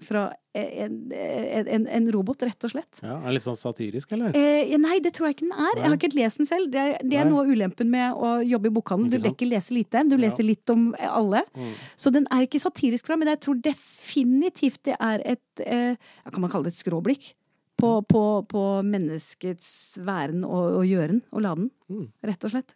fra 0.03 0.27
en, 0.53 0.97
en, 1.13 1.87
en, 1.87 2.07
robot, 2.13 2.43
rett 2.45 2.65
og 2.67 2.71
slett. 2.73 2.99
Ja, 3.01 3.15
er 3.17 3.33
litt 3.33 3.45
sånn 3.45 3.57
satirisk, 3.57 4.11
eller? 4.13 4.35
Eh, 4.37 4.75
nei, 4.81 4.99
det 5.03 5.13
tror 5.17 5.29
jeg 5.29 5.37
ikke 5.37 5.47
den 5.47 5.55
er. 5.57 5.71
Jeg 5.79 5.85
har 5.85 5.97
ikke 5.97 6.11
lest 6.17 6.41
den 6.41 6.49
selv. 6.49 6.69
Det 6.73 6.81
er, 6.81 6.93
det 7.01 7.17
er 7.17 7.29
noe 7.29 7.43
av 7.43 7.49
ulempen 7.49 7.89
med 7.93 8.13
å 8.13 8.35
jobbe 8.45 8.69
i 8.69 8.75
bokhandel. 8.77 9.21
Du 9.21 9.29
Ikke 9.31 9.49
lese 9.49 9.73
lite. 9.73 10.03
Du 10.09 10.17
leser 10.21 10.45
litt 10.45 10.69
om 10.73 10.91
alle. 11.01 11.41
Mm. 11.57 11.73
Så 11.97 12.13
den 12.13 12.29
er 12.33 12.45
ikke 12.45 12.61
satirisk 12.61 13.09
fra, 13.09 13.17
men 13.17 13.31
jeg 13.33 13.41
tror 13.47 13.61
definitivt 13.65 14.83
det 14.89 14.97
er 15.01 15.25
et 15.35 15.65
eh, 15.65 15.97
Kan 16.29 16.43
man 16.45 16.53
kalle 16.53 16.69
det 16.69 16.75
et 16.75 16.81
skråblikk? 16.83 17.31
På, 17.77 17.99
på, 18.01 18.21
på 18.49 18.61
menneskets 18.81 19.99
væren 20.01 20.41
og, 20.47 20.79
og 20.79 20.85
gjøren 20.89 21.21
og 21.29 21.43
laden, 21.45 21.71
Mm. 21.87 22.07
rett 22.25 22.41
og 22.43 22.51
slett. 22.51 22.73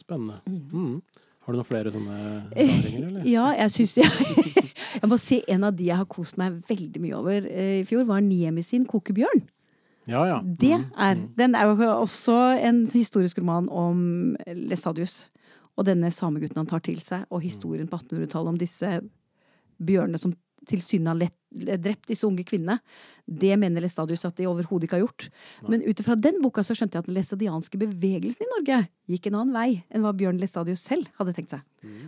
Spennende. 0.00 0.40
Mm. 0.48 1.02
Har 1.44 1.52
du 1.52 1.58
noen 1.58 1.68
flere 1.68 1.90
sånne 1.92 2.18
raringer, 2.56 3.06
eller? 3.08 3.24
Ja, 3.28 3.50
jeg 3.58 3.70
syns 3.74 3.96
jeg, 3.98 4.08
jeg 5.02 5.08
må 5.10 5.18
si 5.20 5.42
en 5.48 5.64
av 5.68 5.74
de 5.76 5.84
jeg 5.90 5.96
har 6.00 6.06
kost 6.08 6.38
meg 6.40 6.62
veldig 6.68 7.02
mye 7.04 7.18
over 7.18 7.48
eh, 7.50 7.80
i 7.82 7.84
fjor, 7.88 8.06
var 8.08 8.20
Niemi 8.24 8.62
sin 8.64 8.86
'Kokebjørn'. 8.88 9.44
Ja, 10.06 10.24
ja. 10.28 10.40
Det 10.44 10.78
Mm. 10.78 10.90
er 10.96 11.14
Den 11.36 11.54
er 11.54 11.64
jo 11.64 11.76
også 12.00 12.58
en 12.60 12.86
historisk 12.92 13.38
roman 13.38 13.68
om 13.68 14.36
Lestadius. 14.46 15.30
Og 15.76 15.86
denne 15.86 16.10
samegutten 16.12 16.56
han 16.56 16.66
tar 16.66 16.78
til 16.80 17.00
seg, 17.00 17.24
og 17.30 17.40
historien 17.42 17.88
på 17.88 17.96
1800-tallet 17.98 18.48
om 18.48 18.58
disse 18.58 19.00
bjørnene 19.82 20.18
som 20.18 20.34
tilsynelatende 20.68 21.32
drept 21.54 22.08
disse 22.10 22.26
unge 22.26 22.44
kvinnene. 22.46 22.80
Det 23.24 23.54
mener 23.60 23.84
Lestadius 23.84 24.26
at 24.28 24.36
de 24.36 24.48
overhodet 24.50 24.88
ikke 24.88 24.98
har 24.98 25.04
gjort. 25.04 25.28
Men 25.70 25.84
ut 25.86 26.00
ifra 26.00 26.16
den 26.18 26.40
boka 26.42 26.64
så 26.66 26.76
skjønte 26.76 26.98
jeg 26.98 27.04
at 27.04 27.08
den 27.08 27.16
læstadianske 27.16 27.80
bevegelsen 27.80 28.44
i 28.44 28.50
Norge 28.50 28.80
gikk 29.10 29.28
en 29.30 29.38
annen 29.40 29.54
vei 29.56 29.68
enn 29.88 30.04
hva 30.04 30.12
Bjørn 30.16 30.40
Lestadius 30.42 30.84
selv 30.84 31.08
hadde 31.18 31.34
tenkt 31.36 31.54
seg. 31.54 31.64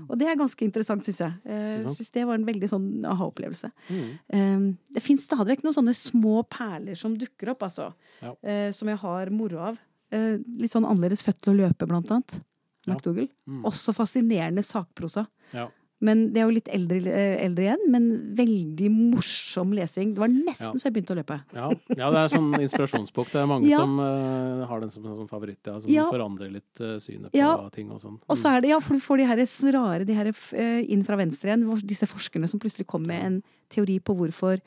Og 0.08 0.16
det 0.20 0.28
er 0.28 0.38
ganske 0.40 0.64
interessant, 0.64 1.04
syns 1.06 1.22
jeg. 1.22 1.38
Eh, 1.44 1.78
syns 1.84 2.00
synes 2.00 2.14
det 2.14 2.26
var 2.28 2.38
en 2.38 2.48
veldig 2.48 2.70
sånn 2.70 2.88
aha-opplevelse. 3.08 3.70
Mm. 3.88 4.10
Eh, 4.38 4.66
det 4.96 5.04
fins 5.04 5.24
stadig 5.28 5.54
vekk 5.54 5.66
noen 5.66 5.78
sånne 5.78 5.96
små 5.96 6.40
perler 6.52 6.98
som 6.98 7.16
dukker 7.18 7.52
opp, 7.54 7.66
altså. 7.68 7.90
Ja. 8.24 8.34
Eh, 8.42 8.68
som 8.76 8.90
jeg 8.92 9.00
har 9.04 9.32
moro 9.34 9.62
av. 9.70 9.80
Eh, 10.14 10.36
litt 10.60 10.74
sånn 10.76 10.86
annerledes 10.88 11.24
født 11.26 11.42
til 11.44 11.54
å 11.54 11.60
løpe, 11.64 11.88
blant 11.88 12.12
annet. 12.12 12.40
Ja. 12.86 12.96
Mm. 13.02 13.64
Også 13.66 13.90
fascinerende 13.96 14.62
sakprosa. 14.62 15.26
Ja. 15.54 15.66
Men 16.04 16.30
Det 16.34 16.42
er 16.42 16.44
jo 16.44 16.52
litt 16.52 16.68
eldre, 16.68 16.98
eh, 17.08 17.38
eldre 17.46 17.62
igjen, 17.64 17.84
men 17.88 18.34
veldig 18.36 18.90
morsom 18.92 19.70
lesing. 19.72 20.10
Det 20.14 20.18
var 20.20 20.28
nesten 20.28 20.74
Ja. 20.74 20.78
så 20.78 20.84
jeg 20.90 20.92
begynte 20.92 21.14
å 21.14 21.18
løpe. 21.24 21.38
Ja, 21.54 21.70
ja, 21.96 22.10
det 22.12 22.18
er 22.20 22.28
sånn 22.36 22.52
inspirasjonsbok. 22.60 23.30
Det 23.32 23.40
er 23.40 23.46
mange 23.46 23.64
Ja. 23.72 23.78
som 23.78 23.98
uh, 23.98 24.66
har 24.68 24.80
den 24.80 24.90
som, 24.90 25.02
som 25.04 25.26
favoritt, 25.26 25.64
ja, 25.64 25.78
som 25.80 25.88
forandrer 25.90 26.52
litt 26.52 26.80
uh, 26.84 26.98
synet 27.00 27.32
på 27.32 27.72
ting 27.72 27.90
og 27.90 28.00
sånn. 28.00 28.18
Og 28.28 28.36
så 28.36 28.52
er 28.56 28.60
det, 28.60 28.68
ja, 28.74 28.78
for 28.78 28.92
du 28.92 29.00
får 29.00 29.16
de 29.16 29.24
her 29.24 29.72
rare 29.72 30.04
de 30.04 30.12
her 30.12 30.28
uh, 30.28 30.82
inn 30.84 31.02
fra 31.02 31.16
venstre 31.16 31.48
igjen, 31.48 31.64
disse 31.86 32.04
forskerne 32.06 32.46
som 32.46 32.60
plutselig 32.60 32.86
kom 32.86 33.06
med 33.06 33.24
en 33.24 33.42
teori 33.70 33.98
på 33.98 34.14
hvorfor 34.16 34.60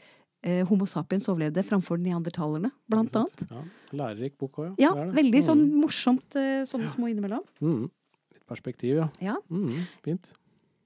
Homo 0.69 0.85
sapiens 0.87 1.25
overlevde 1.27 1.59
framfor 1.67 1.99
neandertalerne, 1.99 2.71
blant 2.87 3.11
annet. 3.11 3.41
Ja, 3.51 3.59
Lærerik 3.91 4.37
bok 4.39 4.55
òg, 4.63 4.75
Ja, 4.79 4.93
Det 4.95 5.13
det. 5.13 5.15
veldig 5.21 5.41
Mm. 5.41 5.45
sånn 5.45 5.63
morsomt, 5.83 6.33
eh, 6.33 6.63
sånne 6.63 6.87
små 6.87 7.09
innimellom. 7.11 7.43
Mm. 7.61 7.91
Litt 8.31 8.45
perspektiv, 8.47 8.95
ja. 8.95 9.09
Ja. 9.19 9.35
Mm. 9.51 9.85
Fint. 10.01 10.31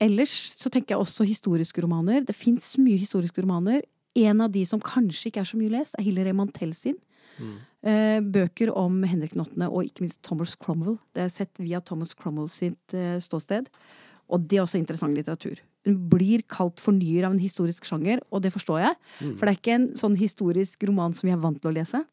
Ellers 0.03 0.35
så 0.59 0.71
tenker 0.71 0.95
jeg 0.95 1.03
også 1.03 1.27
historiske 1.27 1.83
romaner. 1.83 2.23
Det 2.27 2.35
fins 2.35 2.73
mye 2.81 2.99
historiske 2.99 3.43
romaner. 3.43 3.83
En 4.19 4.43
av 4.45 4.51
de 4.53 4.61
som 4.67 4.81
kanskje 4.83 5.29
ikke 5.29 5.41
er 5.41 5.49
så 5.49 5.57
mye 5.59 5.73
lest, 5.73 5.95
er 5.97 6.05
Hilary 6.05 6.33
Mantel 6.37 6.73
sin. 6.77 6.97
Mm. 7.39 7.53
Eh, 7.89 8.19
bøker 8.35 8.71
om 8.77 9.01
Henrik 9.07 9.33
8., 9.35 9.67
og 9.67 9.87
ikke 9.87 10.05
minst 10.05 10.21
Thomas 10.25 10.55
Cromwell. 10.59 10.99
Det 11.15 11.25
er 11.25 11.33
sett 11.33 11.61
via 11.61 11.81
Thomas 11.81 12.13
Cromwell 12.17 12.51
sitt 12.51 12.95
eh, 12.97 13.17
ståsted. 13.23 13.69
Og 14.33 14.45
det 14.47 14.59
er 14.59 14.65
også 14.65 14.79
interessant 14.79 15.17
litteratur. 15.17 15.59
Hun 15.87 15.97
blir 16.11 16.45
kalt 16.47 16.79
fornyer 16.79 17.27
av 17.27 17.33
en 17.35 17.41
historisk 17.43 17.85
sjanger, 17.87 18.21
og 18.31 18.45
det 18.45 18.53
forstår 18.55 18.85
jeg. 18.85 18.99
Mm. 19.19 19.33
For 19.33 19.43
det 19.43 19.51
er 19.51 19.59
ikke 19.59 19.75
en 19.75 19.89
sånn 19.99 20.15
historisk 20.19 20.85
roman 20.87 21.15
som 21.17 21.27
vi 21.27 21.35
er 21.35 21.41
vant 21.43 21.59
til 21.59 21.73
å 21.73 21.75
lese. 21.75 22.03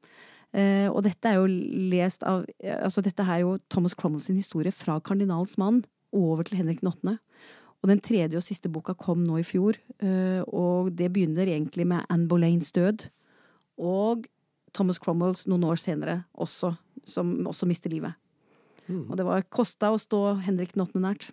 Eh, 0.50 0.88
og 0.90 1.04
dette 1.06 1.30
er 1.30 1.38
jo 1.38 1.47
lest 1.47 2.25
av 2.26 2.42
Altså, 2.59 3.04
dette 3.06 3.23
er 3.23 3.44
jo 3.44 3.52
Thomas 3.70 3.94
Cromwell 3.94 4.25
sin 4.25 4.40
historie 4.40 4.75
fra 4.75 4.97
kardinalens 4.99 5.54
mann 5.62 5.85
over 6.11 6.42
til 6.42 6.59
Henrik 6.59 6.80
den 6.82 6.90
8. 6.90 7.20
Og 7.82 7.88
den 7.88 8.00
tredje 8.04 8.37
og 8.37 8.44
siste 8.44 8.68
boka 8.68 8.92
kom 8.94 9.22
nå 9.25 9.38
i 9.40 9.46
fjor, 9.46 9.78
eh, 10.04 10.42
og 10.52 10.90
det 10.96 11.12
begynner 11.14 11.49
egentlig 11.49 11.87
med 11.88 12.04
Anne 12.12 12.28
Boleyn's 12.28 12.72
død. 12.76 13.06
Og 13.80 14.26
Thomas 14.76 14.99
Cromwells 15.00 15.46
noen 15.49 15.64
år 15.64 15.80
senere 15.80 16.25
også, 16.37 16.75
som 17.08 17.32
også 17.49 17.66
mister 17.66 17.90
livet. 17.90 18.12
Mm. 18.87 19.06
Og 19.10 19.16
det 19.16 19.25
var 19.26 19.42
kosta 19.49 19.88
å 19.94 19.99
stå 19.99 20.20
Henrik 20.44 20.75
den 20.76 20.84
åttende 20.84 21.08
nært. 21.08 21.30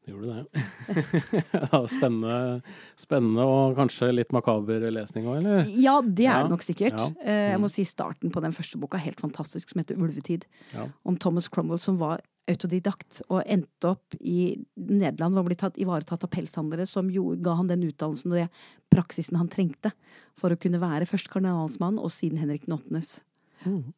Det 0.00 0.14
gjorde 0.14 0.38
det. 0.38 0.62
ja, 1.72 1.80
spennende, 1.90 2.62
spennende 2.98 3.44
og 3.44 3.74
kanskje 3.76 4.08
litt 4.14 4.30
makaber 4.32 4.86
lesning 4.94 5.26
òg, 5.28 5.42
eller? 5.42 5.66
Ja, 5.76 5.98
det 6.00 6.24
er 6.26 6.30
Ja, 6.38 6.42
det 6.46 6.54
nok 6.54 6.64
sikkert. 6.64 6.96
ja. 6.96 7.08
Mm. 7.10 7.26
Jeg 7.26 7.58
Mm. 7.58 7.62
må 7.66 7.70
si 7.74 7.84
starten 7.84 8.30
på 8.32 8.40
den 8.40 8.52
første 8.56 8.78
boka 8.80 8.96
helt 9.02 9.20
fantastisk, 9.20 9.68
som 9.74 9.82
heter 9.82 9.98
Ulvetid. 10.00 10.46
Ja. 10.72 10.86
Om 11.04 11.16
Thomas 11.18 11.48
Cromwell 11.48 11.78
som 11.82 11.98
var 11.98 12.20
autodidakt 12.50 13.22
og 13.28 13.42
endte 13.44 13.92
opp 13.94 14.16
i 14.20 14.54
Nederland 14.76 15.38
og 15.38 15.48
ble 15.48 15.56
tatt, 15.58 15.78
ivaretatt 15.80 16.26
av 16.26 16.32
pelshandlere 16.34 16.86
som 16.88 17.10
jo, 17.12 17.32
ga 17.40 17.56
han 17.58 17.70
den 17.70 17.86
utdannelsen 17.88 18.34
og 18.34 18.42
det 18.42 18.48
praksisen 18.92 19.38
han 19.40 19.50
trengte 19.52 19.94
for 20.38 20.52
å 20.52 20.60
kunne 20.60 20.82
være 20.82 21.08
først 21.08 21.30
kardinalsmann 21.32 22.00
og 22.00 22.12
siden 22.14 22.40
Henrik 22.42 22.66
den 22.66 22.76
åttendes. 22.78 23.20
Mm. 23.64 23.92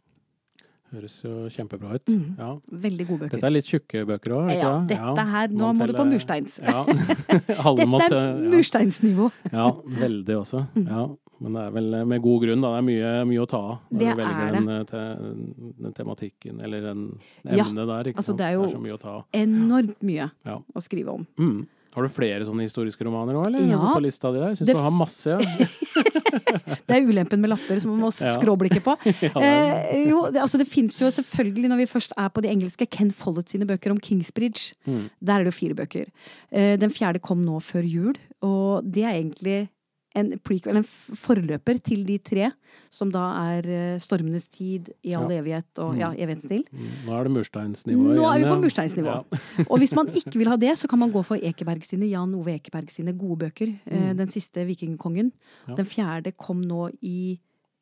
Høres 0.93 1.15
jo 1.25 1.31
kjempebra 1.49 1.95
ut. 1.97 2.11
Mm. 2.13 2.35
Ja. 2.37 2.51
Veldig 2.85 3.07
gode 3.09 3.25
bøker. 3.25 3.39
Dette 3.39 3.49
er 3.49 3.55
litt 3.55 3.69
tjukke 3.71 4.03
bøker 4.11 4.35
òg, 4.37 4.51
Ja, 4.53 4.73
dette 4.85 5.25
her, 5.31 5.49
nå 5.57 5.71
må 5.79 5.87
du 5.89 5.95
på 5.97 6.05
mursteins. 6.05 6.59
Ja. 6.61 6.83
Dette 7.33 7.57
er 7.57 8.13
ja. 8.13 8.37
mursteinsnivå. 8.53 9.31
ja, 9.49 9.71
veldig 10.03 10.37
også. 10.43 10.67
Ja. 10.85 11.07
Men 11.43 11.57
det 11.57 11.63
er 11.65 11.73
vel 11.75 11.97
med 12.13 12.23
god 12.23 12.45
grunn, 12.45 12.61
da. 12.63 12.75
Det 12.77 12.83
er 12.83 12.87
mye, 12.87 13.13
mye 13.33 13.43
å 13.43 13.49
ta 13.51 13.61
av 13.73 13.79
når 13.91 13.99
Det 14.03 14.11
du 14.13 14.21
velger 14.21 14.43
er 14.45 14.57
den, 14.59 14.69
eh, 14.71 14.83
te, 14.87 15.01
den 15.89 15.97
tematikken, 15.97 16.61
eller 16.63 16.85
den 16.85 17.07
Ja, 17.49 17.65
emnet 17.65 17.89
der. 17.89 18.13
Altså, 18.13 18.37
det 18.39 18.47
er 18.47 18.53
jo- 18.61 18.69
å 18.95 19.01
ta. 19.01 19.17
Enormt 19.35 19.97
mye 20.03 20.31
Ja. 20.45 20.59
å 20.61 20.83
skrive 20.85 21.09
om. 21.17 21.27
Mm. 21.39 21.67
Har 21.95 22.03
du 22.03 22.09
flere 22.09 22.45
sånne 22.47 22.63
historiske 22.65 23.05
romaner 23.05 23.35
nå, 23.37 23.43
eller? 23.47 23.67
Ja. 23.69 23.81
På 23.93 24.01
lista 24.01 24.31
di 24.33 24.39
der? 24.39 24.55
Syns 24.57 24.67
Det 24.67 24.77
du 24.77 24.81
har 24.81 24.91
masse, 24.91 25.27
ja. 25.27 25.39
Det 26.89 26.97
er 26.97 27.09
ulempen 27.09 27.43
med 27.43 27.53
lapper 27.53 27.81
som 27.83 27.93
man 27.95 28.07
må 28.07 28.13
skråblikke 28.15 28.83
på. 28.85 28.97
Eh, 29.43 30.07
jo, 30.09 30.27
det, 30.33 30.41
altså 30.43 30.59
det 30.61 30.69
fins 30.71 30.95
jo 31.01 31.09
selvfølgelig, 31.13 31.69
når 31.71 31.81
vi 31.83 31.89
først 31.91 32.13
er 32.19 32.29
på 32.33 32.43
de 32.45 32.51
engelske, 32.53 32.87
Ken 32.91 33.11
Follett 33.15 33.51
sine 33.51 33.67
bøker 33.67 33.93
om 33.93 34.01
Kingsbridge. 34.03 34.77
Mm. 34.87 35.09
Der 35.21 35.35
er 35.35 35.45
det 35.45 35.53
jo 35.53 35.57
fire 35.57 35.77
bøker. 35.79 36.11
Eh, 36.53 36.75
den 36.81 36.93
fjerde 36.95 37.23
kom 37.23 37.43
nå 37.45 37.59
før 37.65 37.87
jul, 37.87 38.19
og 38.45 38.87
det 38.87 39.05
er 39.05 39.17
egentlig 39.17 39.57
en 40.15 40.33
prequel, 40.45 40.77
en 40.77 40.85
forløper 40.85 41.79
til 41.83 42.05
de 42.07 42.19
tre, 42.19 42.51
som 42.91 43.11
da 43.11 43.23
er 43.57 43.69
eh, 43.69 43.99
Stormenes 44.03 44.49
tid, 44.53 44.91
I 45.05 45.15
all 45.15 45.31
Ja. 45.31 45.41
evighet 45.41 45.79
og 45.79 45.95
Mm. 45.95 45.99
ja, 46.01 46.11
Evighetsstill. 46.13 46.65
Mm. 46.73 46.89
Nå 47.07 47.13
er 47.19 47.25
det 47.25 47.33
mursteinsnivå 47.33 48.15
Nå 48.17 48.25
er 48.29 48.39
vi 48.39 48.45
på 48.45 48.61
mursteinsnivå. 48.61 49.07
Ja. 49.07 49.23
Og 49.71 49.79
hvis 49.79 49.95
man 49.95 50.07
ikke 50.09 50.39
vil 50.39 50.49
ha 50.49 50.57
det, 50.57 50.77
så 50.79 50.89
kan 50.89 50.99
man 50.99 51.13
gå 51.13 51.23
for 51.25 51.37
Ekeberg 51.37 51.83
sine, 51.85 52.09
Jan 52.11 52.35
Ove 52.35 52.55
Ekeberg 52.59 52.91
sine 52.91 53.13
gode 53.13 53.39
bøker. 53.47 53.73
Eh, 53.87 54.13
Mm. 54.13 54.17
Den 54.17 54.29
siste, 54.29 54.65
'Vikingkongen'. 54.67 55.33
Ja. 55.69 55.75
Den 55.75 55.85
fjerde 55.87 56.33
kom 56.37 56.61
nå 56.63 56.91
i, 57.03 57.39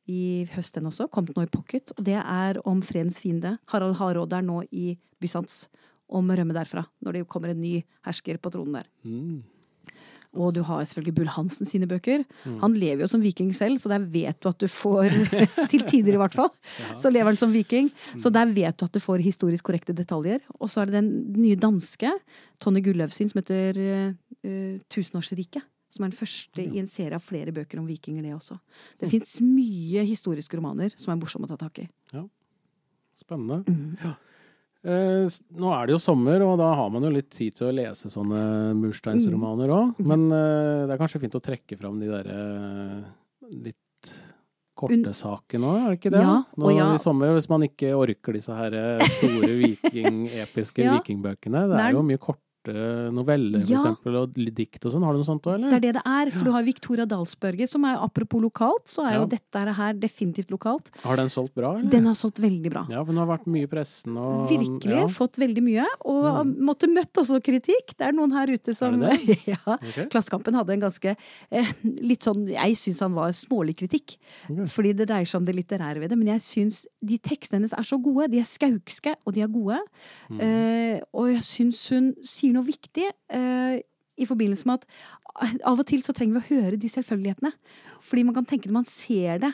i 0.08 0.44
høst, 0.54 0.74
den 0.74 0.84
også. 0.86 1.08
Kom 1.10 1.26
nå 1.26 1.42
i 1.42 1.46
pocket. 1.46 1.92
Og 1.98 2.04
det 2.04 2.14
er 2.16 2.60
om 2.64 2.80
fredens 2.82 3.20
fiende. 3.20 3.58
Harald 3.68 3.96
Hardråde 3.96 4.32
er 4.36 4.42
nå 4.42 4.62
i 4.72 4.96
Bysants. 5.20 5.68
Om 6.12 6.28
å 6.28 6.36
rømme 6.36 6.52
derfra, 6.52 6.86
når 7.04 7.12
det 7.12 7.28
kommer 7.28 7.50
en 7.50 7.60
ny 7.60 7.84
hersker 8.04 8.36
på 8.38 8.50
tronen 8.50 8.72
der. 8.72 8.84
Mm. 9.06 9.42
Og 10.38 10.52
du 10.54 10.60
har 10.62 10.84
selvfølgelig 10.86 11.14
Bull 11.16 11.28
Hansen 11.34 11.66
sine 11.66 11.88
bøker. 11.90 12.22
Mm. 12.46 12.58
Han 12.60 12.74
lever 12.78 13.02
jo 13.02 13.08
som 13.10 13.20
viking 13.22 13.50
selv, 13.56 13.80
så 13.82 13.88
der 13.90 14.04
vet 14.12 14.38
du 14.40 14.46
at 14.48 14.58
du 14.62 14.68
får 14.70 15.10
Til 15.72 15.82
tider, 15.88 16.14
i 16.14 16.20
hvert 16.20 16.36
fall. 16.38 16.50
Så 17.02 17.10
lever 17.10 17.32
han 17.32 17.36
som 17.40 17.50
viking. 17.52 17.88
Så 18.14 18.30
der 18.30 18.46
vet 18.54 18.76
du 18.78 18.84
at 18.86 18.94
du 18.94 19.00
får 19.02 19.18
historisk 19.24 19.64
korrekte 19.66 19.92
detaljer. 19.96 20.38
Og 20.60 20.70
så 20.70 20.82
er 20.84 20.86
det 20.92 21.00
den 21.00 21.10
nye 21.34 21.56
danske, 21.58 22.12
Tonje 22.62 22.82
Gulløv 22.86 23.10
sin, 23.10 23.28
som 23.28 23.42
heter 23.42 23.82
uh, 24.46 24.78
Tusenårsriket. 24.88 25.66
Som 25.90 26.04
er 26.06 26.12
den 26.12 26.18
første 26.20 26.62
i 26.62 26.78
en 26.78 26.86
serie 26.86 27.18
av 27.18 27.24
flere 27.26 27.50
bøker 27.50 27.80
om 27.82 27.86
vikinger, 27.90 28.22
det 28.22 28.30
også. 28.36 28.60
Det 29.00 29.08
Mm. 29.08 29.10
fins 29.10 29.40
mye 29.42 30.04
historiske 30.06 30.54
romaner 30.56 30.94
som 30.94 31.10
er 31.10 31.18
morsomme 31.18 31.48
å 31.50 31.50
ta 31.50 31.56
tak 31.66 31.80
i. 31.82 31.88
Spennende. 33.18 33.64
Mm. 33.66 34.14
Eh, 34.80 35.28
nå 35.60 35.72
er 35.76 35.86
det 35.90 35.92
jo 35.92 36.00
sommer, 36.00 36.40
og 36.46 36.54
da 36.60 36.70
har 36.78 36.88
man 36.92 37.04
jo 37.04 37.10
litt 37.12 37.28
tid 37.34 37.52
til 37.58 37.68
å 37.68 37.74
lese 37.76 38.08
sånne 38.12 38.40
mursteinsromaner 38.78 39.68
òg. 39.76 39.94
Mm. 40.00 40.08
Men 40.08 40.26
eh, 40.32 40.86
det 40.88 40.94
er 40.96 41.02
kanskje 41.02 41.20
fint 41.26 41.36
å 41.36 41.42
trekke 41.44 41.76
fram 41.80 42.00
de 42.00 42.08
derre 42.08 42.40
litt 43.50 43.76
korte 44.80 45.12
sakene 45.12 45.68
òg, 45.68 45.80
er 45.82 45.88
det 45.92 45.98
ikke 45.98 46.12
det? 46.14 46.22
Ja, 46.24 46.36
Nå 46.56 46.70
ja. 46.72 46.86
i 46.96 47.00
sommer, 47.02 47.34
hvis 47.36 47.50
man 47.52 47.66
ikke 47.66 47.90
orker 47.98 48.32
disse 48.38 48.54
her 48.56 48.72
eh, 48.78 49.02
store 49.18 49.50
viking, 49.60 50.22
episke 50.40 50.86
Ja. 50.86 50.94
vikingbøkene. 50.96 51.66
Det 51.68 51.82
er- 51.84 51.92
jo 51.98 52.04
mye 52.08 52.22
korte 52.22 52.40
noveller, 52.68 53.60
for 53.64 53.72
Ja. 53.72 53.78
eksempel, 53.80 54.16
og 54.22 54.34
dikt 54.34 54.84
og 54.84 54.92
sånn. 54.92 55.04
Har 55.04 55.12
du 55.12 55.18
noe 55.18 55.24
sånt 55.24 55.42
òg, 55.42 55.60
Det 55.60 55.72
er 55.72 55.80
det 55.80 55.92
det 55.94 56.02
er. 56.04 56.30
For 56.30 56.44
du 56.44 56.52
har 56.52 56.62
Victoria 56.62 57.06
Dalsbørge, 57.06 57.68
som 57.68 57.84
er 57.84 57.96
apropos 57.96 58.40
lokalt, 58.40 58.86
så 58.86 59.06
er 59.06 59.12
Ja. 59.12 59.20
jo 59.20 59.26
dette 59.26 59.74
her 59.74 59.92
definitivt 59.94 60.48
lokalt. 60.50 60.90
Har 61.02 61.16
den 61.16 61.28
solgt 61.28 61.54
bra, 61.54 61.76
eller? 61.78 61.90
Den 61.90 62.04
har 62.06 62.14
solgt 62.14 62.38
veldig 62.38 62.70
bra. 62.70 62.86
Ja, 62.88 63.02
for 63.04 63.12
den 63.12 63.16
har 63.26 63.38
vært 63.38 63.46
mye 63.46 63.62
i 63.62 63.66
pressen 63.66 64.16
og 64.16 64.48
Virkelig. 64.50 64.90
Ja. 64.90 65.06
Fått 65.06 65.36
veldig 65.38 65.62
mye. 65.62 65.86
Og 66.04 66.46
Mm. 66.46 66.56
måtte 66.60 66.86
møtt 66.88 67.12
også 67.14 67.40
kritikk. 67.42 67.96
Det 67.96 68.06
er 68.08 68.12
noen 68.12 68.32
her 68.32 68.46
ute 68.48 68.74
som 68.74 69.02
Er 69.02 69.10
det 69.16 69.46
ja, 69.46 69.56
Okay. 69.66 70.06
Klassekampen 70.06 70.54
hadde 70.54 70.70
en 70.70 70.80
ganske 70.80 71.16
eh, 71.52 71.72
litt 71.84 72.20
sånn 72.20 72.48
Jeg 72.48 72.74
syns 72.76 73.00
han 73.00 73.14
var 73.14 73.30
smålig 73.30 73.76
kritikk. 73.76 74.16
okay. 74.50 74.64
Fordi 74.66 74.94
det 74.96 75.08
dreier 75.08 75.26
seg 75.26 75.36
om 75.36 75.44
det 75.44 75.54
litterære 75.56 75.98
ved 76.00 76.10
det. 76.10 76.18
Men 76.18 76.28
jeg 76.28 76.40
syns 76.40 76.86
de 77.04 77.18
tekstene 77.18 77.60
hennes 77.60 77.72
er 77.72 77.82
så 77.82 78.00
gode. 78.02 78.30
De 78.30 78.38
er 78.38 78.44
skaukske, 78.44 79.14
og 79.26 79.34
de 79.34 79.40
er 79.42 79.48
gode. 79.48 79.78
Mm. 80.30 80.40
Eh, 80.40 81.00
og 81.14 81.26
jeg 81.32 81.42
syns 81.42 81.88
hun 81.90 82.14
sier 82.24 82.49
noe 82.56 82.66
viktig 82.66 83.06
eh, 83.32 83.80
i 84.20 84.26
forbindelse 84.28 84.68
med 84.68 84.80
at 84.80 84.88
eh, 85.46 85.58
av 85.68 85.80
og 85.80 85.86
til 85.88 86.02
så 86.04 86.14
trenger 86.16 86.38
vi 86.38 86.42
å 86.42 86.60
høre 86.60 86.80
de 86.80 86.88
selvfølgelighetene. 86.92 87.52
Fordi 88.04 88.24
man 88.28 88.36
kan 88.36 88.48
tenke 88.48 88.68
når 88.70 88.80
man 88.82 88.88
ser 88.88 89.38
det. 89.46 89.52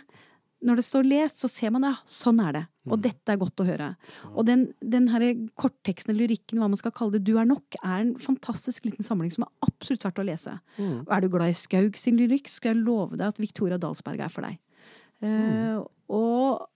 Når 0.66 0.78
det 0.80 0.84
står 0.88 1.04
lest, 1.04 1.42
så 1.44 1.50
ser 1.52 1.70
man 1.74 1.84
ja, 1.84 1.92
sånn 2.08 2.40
er 2.42 2.52
det. 2.56 2.62
Og 2.88 2.96
Mm. 2.96 3.02
dette 3.04 3.32
er 3.32 3.36
godt 3.36 3.60
å 3.60 3.66
høre. 3.66 3.88
Og 4.32 4.46
den, 4.48 4.72
den 4.80 5.08
her 5.12 5.20
kortteksten, 5.58 6.14
eller 6.14 6.26
lyrikken, 6.30 6.58
hva 6.58 6.68
man 6.70 6.78
skal 6.80 6.94
kalle 6.96 7.12
det, 7.18 7.24
Du 7.28 7.36
er 7.36 7.44
nok, 7.44 7.76
er 7.82 8.00
en 8.00 8.14
fantastisk 8.16 8.86
liten 8.86 9.04
samling 9.04 9.30
som 9.34 9.44
er 9.44 9.52
absolutt 9.68 10.06
verdt 10.06 10.22
å 10.22 10.26
lese. 10.26 10.54
Mm. 10.78 11.02
Og 11.04 11.12
er 11.12 11.20
du 11.20 11.28
glad 11.28 11.52
i 11.52 11.58
Skaug 11.58 11.98
sin 12.00 12.16
lyrikk, 12.16 12.48
skal 12.48 12.72
jeg 12.74 12.84
love 12.86 13.18
deg 13.18 13.26
at 13.28 13.38
Victoria 13.42 13.76
Dalsberg 13.78 14.20
er 14.24 14.32
for 14.32 14.48
deg. 14.48 14.56
Eh, 15.22 15.82
og 16.08 16.66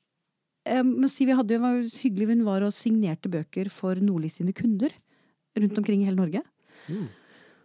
jeg 0.67 0.85
må 0.85 1.09
si 1.11 1.25
vi 1.29 1.35
hadde 1.37 1.55
jo 1.55 1.59
det 1.59 1.65
var 1.65 1.81
hyggelig 2.05 2.29
hun 2.35 2.45
var 2.47 2.67
og 2.67 2.73
signerte 2.77 3.33
bøker 3.33 3.71
for 3.73 3.97
Nordli 3.97 4.29
sine 4.33 4.53
kunder 4.57 4.93
rundt 5.62 5.79
omkring 5.79 6.02
i 6.02 6.09
hele 6.09 6.21
Norge. 6.21 6.43
Mm. 6.88 7.09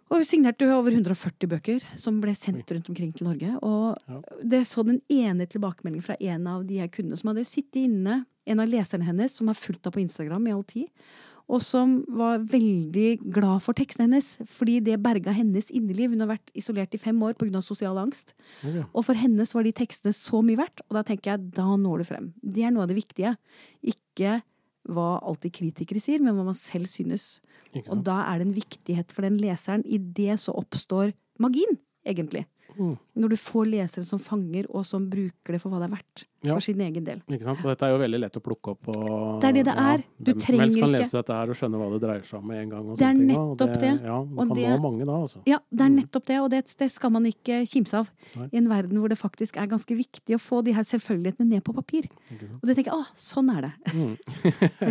Og 0.06 0.22
vi 0.22 0.28
signerte 0.30 0.68
over 0.70 0.94
140 0.94 1.50
bøker 1.50 1.86
som 1.98 2.20
ble 2.22 2.36
sendt 2.38 2.70
rundt 2.76 2.90
omkring 2.92 3.12
til 3.16 3.26
Norge. 3.26 3.56
Og 3.66 3.98
Ja. 4.08 4.22
det 4.44 4.62
så 4.70 4.86
den 4.86 5.02
ene 5.10 5.48
tilbakemeldingen 5.50 6.04
fra 6.06 6.16
en 6.20 6.46
av 6.48 6.66
de 6.68 6.76
jeg 6.76 6.92
kunne, 6.92 7.18
som 7.18 7.34
hadde 7.34 7.46
sittet 7.46 7.90
inne, 7.90 8.26
en 8.46 8.60
av 8.60 8.68
leserne 8.70 9.04
hennes, 9.04 9.32
som 9.34 9.48
har 9.48 9.56
fulgt 9.56 9.84
henne 9.84 9.96
på 9.96 10.04
Instagram 10.06 10.48
i 10.48 10.52
all 10.54 10.64
tid, 10.64 10.88
og 11.50 11.62
som 11.62 12.04
var 12.10 12.40
veldig 12.40 13.32
glad 13.32 13.62
for 13.62 13.74
teksten 13.74 14.06
hennes, 14.06 14.38
fordi 14.46 14.80
det 14.84 15.02
berga 15.02 15.34
hennes 15.34 15.70
inneliv. 15.70 16.10
Hun 16.12 16.20
har 16.22 16.38
vært 16.38 16.54
isolert 16.58 16.94
i 16.94 16.98
fem 17.02 17.18
år 17.22 17.34
pga. 17.38 17.62
sosial 17.62 17.98
angst. 17.98 18.34
Okay. 18.64 18.84
Og 18.94 19.06
for 19.06 19.14
henne 19.14 19.46
så 19.46 19.56
var 19.56 19.64
de 19.64 19.72
tekstene 19.74 20.14
så 20.14 20.42
mye 20.44 20.58
verdt, 20.58 20.82
og 20.90 20.98
da 20.98 21.04
tenker 21.04 21.32
jeg, 21.34 21.52
da 21.52 21.76
når 21.76 22.00
du 22.00 22.04
frem. 22.04 22.34
Det 22.42 22.64
er 22.64 22.72
noe 22.72 22.84
av 22.84 22.90
det 22.90 22.98
viktige. 22.98 23.38
Ikke 23.84 24.42
hva 24.92 25.20
alltid 25.26 25.54
kritikere 25.58 26.02
sier, 26.04 26.22
men 26.24 26.36
hva 26.38 26.46
man 26.48 26.58
selv 26.58 26.90
synes. 26.92 27.40
Og 27.90 28.04
da 28.06 28.22
er 28.30 28.40
det 28.40 28.48
en 28.48 28.58
viktighet 28.58 29.14
for 29.14 29.26
den 29.26 29.40
leseren. 29.42 29.86
I 29.86 29.98
det 29.98 30.38
så 30.44 30.56
oppstår 30.56 31.14
magien, 31.42 31.80
egentlig. 32.08 32.46
Mm. 32.78 32.98
Når 33.16 33.30
du 33.30 33.36
får 33.40 33.66
lesere 33.72 34.04
som 34.06 34.20
fanger, 34.20 34.66
og 34.70 34.86
som 34.86 35.06
bruker 35.10 35.54
det 35.56 35.62
for 35.62 35.70
hva 35.72 35.80
det 35.80 35.90
er 35.90 35.96
verdt. 35.96 36.26
Ja. 36.46 36.54
For 36.54 36.62
sin 36.62 36.78
egen 36.84 37.04
del. 37.04 37.22
Ikke 37.32 37.42
sant? 37.48 37.64
Og 37.66 37.72
dette 37.72 37.88
er 37.88 37.90
jo 37.96 37.98
veldig 37.98 38.20
lett 38.22 38.36
å 38.38 38.42
plukke 38.44 38.74
opp. 38.76 38.88
Og, 38.94 39.42
Det 39.42 39.48
er 39.50 39.54
det 39.54 39.64
det 39.66 39.74
er. 39.82 40.04
Du 40.22 40.32
trenger 40.34 40.36
ikke 40.38 40.46
hvem 40.46 40.46
som 40.46 40.60
helst 40.62 40.76
kan 40.80 40.90
ikke- 40.90 41.00
lese 41.00 41.18
dette 41.18 41.34
her 41.34 41.50
og 41.50 41.56
skjønne 41.58 41.80
hva 41.82 41.88
det 41.94 42.02
dreier 42.04 42.22
seg 42.30 42.38
om 42.40 42.48
med 42.48 42.58
en 42.62 42.70
gang. 42.70 42.90
Og 42.92 42.98
Det 43.00 43.08
er 43.08 43.14
nettopp 43.16 43.80
det. 43.80 43.94
Ja, 44.06 44.18
man 44.24 44.38
Og 44.52 44.56
kan 44.56 44.58
det- 44.58 44.70
nå 44.70 44.82
mange 44.84 45.06
da, 45.06 45.12
altså. 45.14 45.40
Ja, 45.48 45.58
det 45.74 45.82
er 45.82 45.90
Mm. 45.90 45.96
nettopp 46.02 46.26
det, 46.26 46.38
og 46.42 46.50
det, 46.52 46.76
det 46.78 46.92
skal 46.92 47.10
man 47.10 47.24
ikke 47.26 47.66
kimse 47.66 47.94
av. 47.98 48.12
Nei. 48.36 48.50
I 48.54 48.58
en 48.58 48.68
verden 48.70 49.00
hvor 49.00 49.10
det 49.10 49.18
faktisk 49.18 49.58
er 49.58 49.66
ganske 49.68 49.96
viktig 49.98 50.36
å 50.36 50.40
få 50.40 50.64
de 50.64 50.72
her 50.74 50.84
selvfølgelighetene 50.84 51.48
ned 51.50 51.64
på 51.64 51.74
papir. 51.74 52.06
Og 52.62 52.62
det 52.68 52.76
tenker 52.78 52.92
jeg, 52.92 52.94
å, 52.94 53.06
sånn 53.16 53.50
er 53.58 53.62
det. 53.62 53.74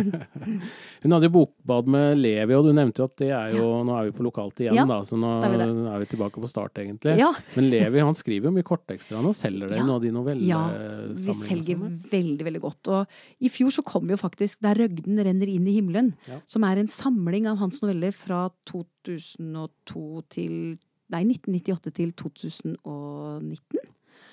Hun 1.03 1.11
hadde 1.11 1.23
jo 1.29 1.29
bokbad 1.29 1.87
med 1.87 2.17
Levi, 2.17 2.53
og 2.55 2.65
du 2.65 2.73
nevnte 2.73 2.99
jo 2.99 3.05
at 3.09 3.15
det 3.21 3.29
er 3.31 3.53
jo 3.55 3.83
Nå 3.85 3.95
er 3.99 4.09
vi 4.09 4.15
på 4.17 4.23
lokalt 4.25 4.59
igjen, 4.59 4.75
Ja, 4.75 4.85
da, 4.85 4.99
så 5.01 5.17
nå 5.19 5.29
er 5.43 5.49
vi 5.55 5.87
er 5.87 5.99
vi 6.03 6.05
tilbake 6.05 6.41
på 6.41 6.47
start, 6.49 6.73
egentlig. 6.75 7.17
Ja, 7.19 7.31
Men 7.55 7.69
Levi 7.83 7.99
han 8.05 8.15
skriver 8.17 8.49
jo 8.49 8.53
mye 8.55 8.63
korttekster, 8.67 9.15
han 9.17 9.25
og 9.29 9.35
selger 9.37 9.67
det 9.69 9.75
i 9.75 9.79
Ja. 9.79 9.83
noen 9.85 9.95
av 9.95 10.01
de 10.01 10.11
novellesamlingene? 10.15 10.47
Ja, 10.47 11.13
vi 11.13 11.33
selger 11.45 11.77
veldig, 12.11 12.43
veldig 12.47 12.61
godt. 12.61 12.87
Og 12.87 13.07
i 13.41 13.49
fjor 13.49 13.71
så 13.75 13.83
kom 13.83 14.07
jo 14.09 14.17
faktisk 14.17 14.61
Der 14.61 14.75
røgden 14.75 15.17
renner 15.19 15.47
inn 15.47 15.67
i 15.67 15.75
himmelen, 15.79 16.13
Ja. 16.27 16.39
som 16.45 16.63
er 16.63 16.77
en 16.79 16.87
samling 16.87 17.47
av 17.47 17.57
hans 17.57 17.81
noveller 17.81 18.11
fra 18.13 18.49
2002 18.65 20.23
til 20.29 20.77
Nei, 21.13 21.21
1998 21.23 21.91
til 21.93 22.11
2019. 22.17 23.77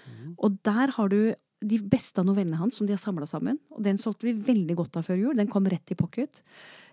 Mm. 0.09 0.35
Og 0.41 0.55
der 0.65 0.89
har 0.97 1.09
du 1.13 1.35
de 1.63 1.79
beste 1.79 2.19
av 2.19 2.25
novellene 2.27 2.57
hans 2.59 2.79
som 2.81 2.87
de 2.89 2.95
har 2.97 3.03
samla 3.03 3.27
sammen. 3.29 3.59
Og 3.77 3.83
den 3.85 3.99
solgte 4.01 4.25
vi 4.27 4.33
veldig 4.33 4.75
godt 4.79 4.97
av 4.97 5.05
før 5.07 5.21
jul. 5.21 5.37
Den 5.37 5.51
kom 5.53 5.65
rett 5.69 5.93
i 5.93 5.95
pocket. 5.99 6.41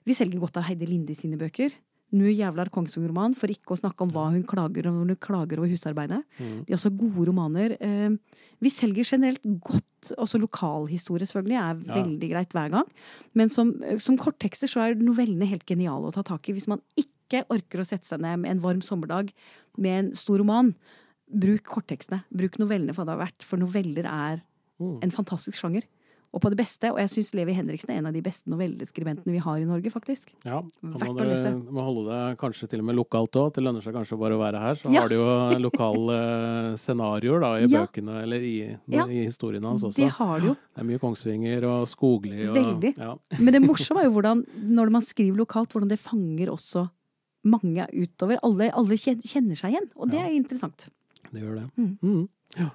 Vi 0.05 0.13
selger 0.17 0.37
godt 0.43 0.57
av 0.57 0.67
Heidi 0.67 0.85
Linde 0.85 1.15
sine 1.17 1.39
bøker. 1.39 1.71
Nu 2.11 2.25
jævlar 2.25 2.69
Kongsvinger-roman, 2.73 3.35
for 3.37 3.47
ikke 3.53 3.75
å 3.75 3.79
snakke 3.79 4.01
om 4.01 4.09
hva 4.09 4.31
hun 4.33 4.43
klager 4.43 4.87
over 4.89 5.05
når 5.05 5.13
hun 5.13 5.19
klager 5.21 5.59
over 5.61 5.69
husarbeidet. 5.69 6.23
Mm. 6.39 6.65
De 6.65 6.73
er 6.73 6.77
også 6.77 6.89
gode 6.97 7.27
romaner. 7.29 7.75
Eh, 7.79 8.09
Vi 8.59 8.69
selger 8.73 9.05
generelt 9.05 9.43
godt, 9.61 10.13
også 10.17 10.39
lokalhistorie 10.41 11.27
selvfølgelig, 11.29 11.59
er 11.59 11.75
Ja. 11.85 12.03
veldig 12.03 12.29
greit 12.31 12.49
hver 12.49 12.71
gang. 12.71 12.87
Men 13.35 13.49
som, 13.49 13.73
som 13.99 14.17
korttekster 14.17 14.67
så 14.67 14.81
er 14.89 14.95
novellene 14.95 15.45
helt 15.47 15.65
geniale 15.65 16.09
å 16.09 16.13
ta 16.13 16.23
tak 16.23 16.49
i. 16.49 16.53
Hvis 16.53 16.67
man 16.67 16.81
ikke 16.97 17.45
orker 17.49 17.79
å 17.79 17.85
sette 17.85 18.05
seg 18.05 18.19
ned 18.21 18.39
med 18.39 18.51
en 18.51 18.59
varm 18.59 18.81
sommerdag 18.81 19.29
med 19.77 20.05
en 20.05 20.11
stor 20.15 20.39
roman, 20.39 20.73
bruk 21.31 21.63
korttekstene. 21.63 22.23
Bruk 22.35 22.57
novellene 22.57 22.93
for 22.95 23.05
det 23.05 23.13
har 23.15 23.27
vært, 23.27 23.43
for 23.43 23.57
noveller 23.57 24.05
er 24.09 24.41
Mhm. 24.79 25.03
en 25.03 25.11
fantastisk 25.11 25.53
sjanger. 25.61 25.83
Og 26.29 26.41
på 26.43 26.49
det 26.53 26.59
beste, 26.59 26.91
og 26.93 26.99
jeg 27.01 27.09
syns 27.09 27.31
Levi 27.33 27.55
Henriksen 27.57 27.89
er 27.89 27.97
en 28.03 28.05
av 28.11 28.13
de 28.13 28.21
beste 28.21 28.51
novelleskribentene 28.51 29.33
vi 29.33 29.39
har 29.41 29.57
i 29.57 29.65
Norge, 29.65 29.89
faktisk. 29.89 30.29
Ja, 30.45 30.59
Verdt 30.61 31.01
må 31.09 31.23
å 31.25 31.53
du 31.65 31.71
må 31.73 31.81
holde 31.87 32.03
deg 32.11 32.37
kanskje 32.37 32.69
til 32.69 32.83
og 32.83 32.85
med 32.85 32.99
lokalt 32.99 33.33
òg. 33.41 33.47
Det 33.55 33.63
lønner 33.65 33.81
seg 33.81 33.95
kanskje 33.97 34.19
bare 34.21 34.37
å 34.37 34.41
være 34.43 34.61
her. 34.61 34.75
Så 34.77 34.93
Ja. 34.93 35.01
har 35.01 35.09
du 35.09 35.15
jo 35.15 35.25
lokale 35.67 36.19
scenarioer 36.77 37.41
da, 37.41 37.51
i 37.57 37.65
Ja. 37.65 37.81
bøkene, 37.85 38.21
eller 38.21 38.37
i, 38.45 38.77
Ja. 38.87 39.05
i 39.07 39.25
historiene 39.25 39.65
hans 39.65 39.83
også. 39.83 39.95
Det 39.95 40.11
har 40.11 40.39
du 40.39 40.47
jo. 40.47 40.53
Det 40.53 40.81
er 40.83 40.85
mye 40.85 40.99
Kongsvinger 40.99 41.63
og 41.65 41.87
Skogli 41.87 42.47
og 42.47 42.55
Veldig. 42.55 42.93
Ja. 42.97 43.15
Men 43.39 43.53
det 43.53 43.61
morsomme 43.65 44.01
er 44.01 44.09
jo 44.09 44.13
hvordan, 44.19 44.45
når 44.69 44.91
man 44.91 45.01
skriver 45.01 45.35
lokalt, 45.37 45.73
hvordan 45.73 45.89
det 45.89 45.99
fanger 45.99 46.47
også 46.53 46.89
mange 47.45 47.87
utover. 47.89 48.37
Alle, 48.43 48.69
alle 48.75 48.97
kjenner 48.97 49.57
seg 49.57 49.71
igjen, 49.73 49.89
og 49.95 50.09
det 50.11 50.19
er 50.19 50.29
interessant. 50.35 50.89
Det 51.31 51.41
gjør 51.41 51.55
det. 51.61 51.71
Mm. 51.77 51.97
Mm. 52.03 52.29
Ja. 52.57 52.69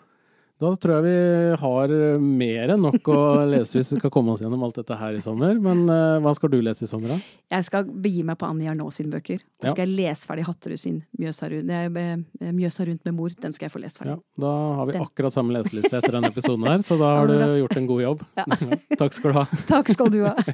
Da 0.64 0.70
tror 0.80 0.94
jeg 0.96 1.04
vi 1.04 1.56
har 1.60 1.92
mer 2.24 2.72
enn 2.72 2.80
nok 2.86 3.08
å 3.12 3.18
lese 3.50 3.76
hvis 3.76 3.90
vi 3.92 3.98
skal 4.00 4.12
komme 4.14 4.32
oss 4.32 4.40
gjennom 4.40 4.62
alt 4.64 4.78
dette 4.80 4.96
her 4.96 5.16
i 5.18 5.20
sommer. 5.24 5.58
Men 5.60 5.82
uh, 5.90 6.16
hva 6.24 6.32
skal 6.36 6.52
du 6.54 6.56
lese 6.64 6.86
i 6.86 6.90
sommer, 6.90 7.12
da? 7.14 7.18
Jeg 7.52 7.66
skal 7.68 7.84
begi 7.84 8.22
meg 8.24 8.38
på 8.40 8.48
Annie 8.48 8.70
Jarnå 8.70 8.88
sine 8.94 9.12
bøker. 9.12 9.42
Og 9.60 9.68
Ja. 9.68 9.74
skal 9.74 9.84
jeg 9.86 9.96
lese 9.98 10.28
ferdig 10.30 10.46
Hatterud 10.48 10.80
sin 10.80 11.02
Mjøsa 11.20 11.50
rundt, 11.52 11.70
eh, 11.70 12.86
rundt 12.88 13.04
med 13.04 13.14
mor. 13.14 13.36
Den 13.44 13.52
skal 13.52 13.68
jeg 13.68 13.74
få 13.76 13.82
lest 13.84 14.00
ferdig. 14.00 14.16
Ja, 14.16 14.44
da 14.46 14.54
har 14.80 14.86
vi 14.86 14.92
Den. 14.96 15.02
akkurat 15.02 15.32
samme 15.36 15.52
leseliste 15.52 15.98
etter 16.00 16.12
denne 16.16 16.32
episoden 16.32 16.64
her, 16.66 16.78
så 16.78 16.98
da 16.98 17.12
har 17.20 17.26
du 17.28 17.36
gjort 17.60 17.76
en 17.76 17.86
god 17.86 18.02
jobb. 18.02 18.24
Ja. 18.40 18.44
Takk 19.04 19.12
skal 19.20 19.32
du 19.32 19.38
ha. 19.42 19.46
Takk 19.68 19.92
skal 19.92 20.10
du 20.14 20.22
ha. 20.24 20.34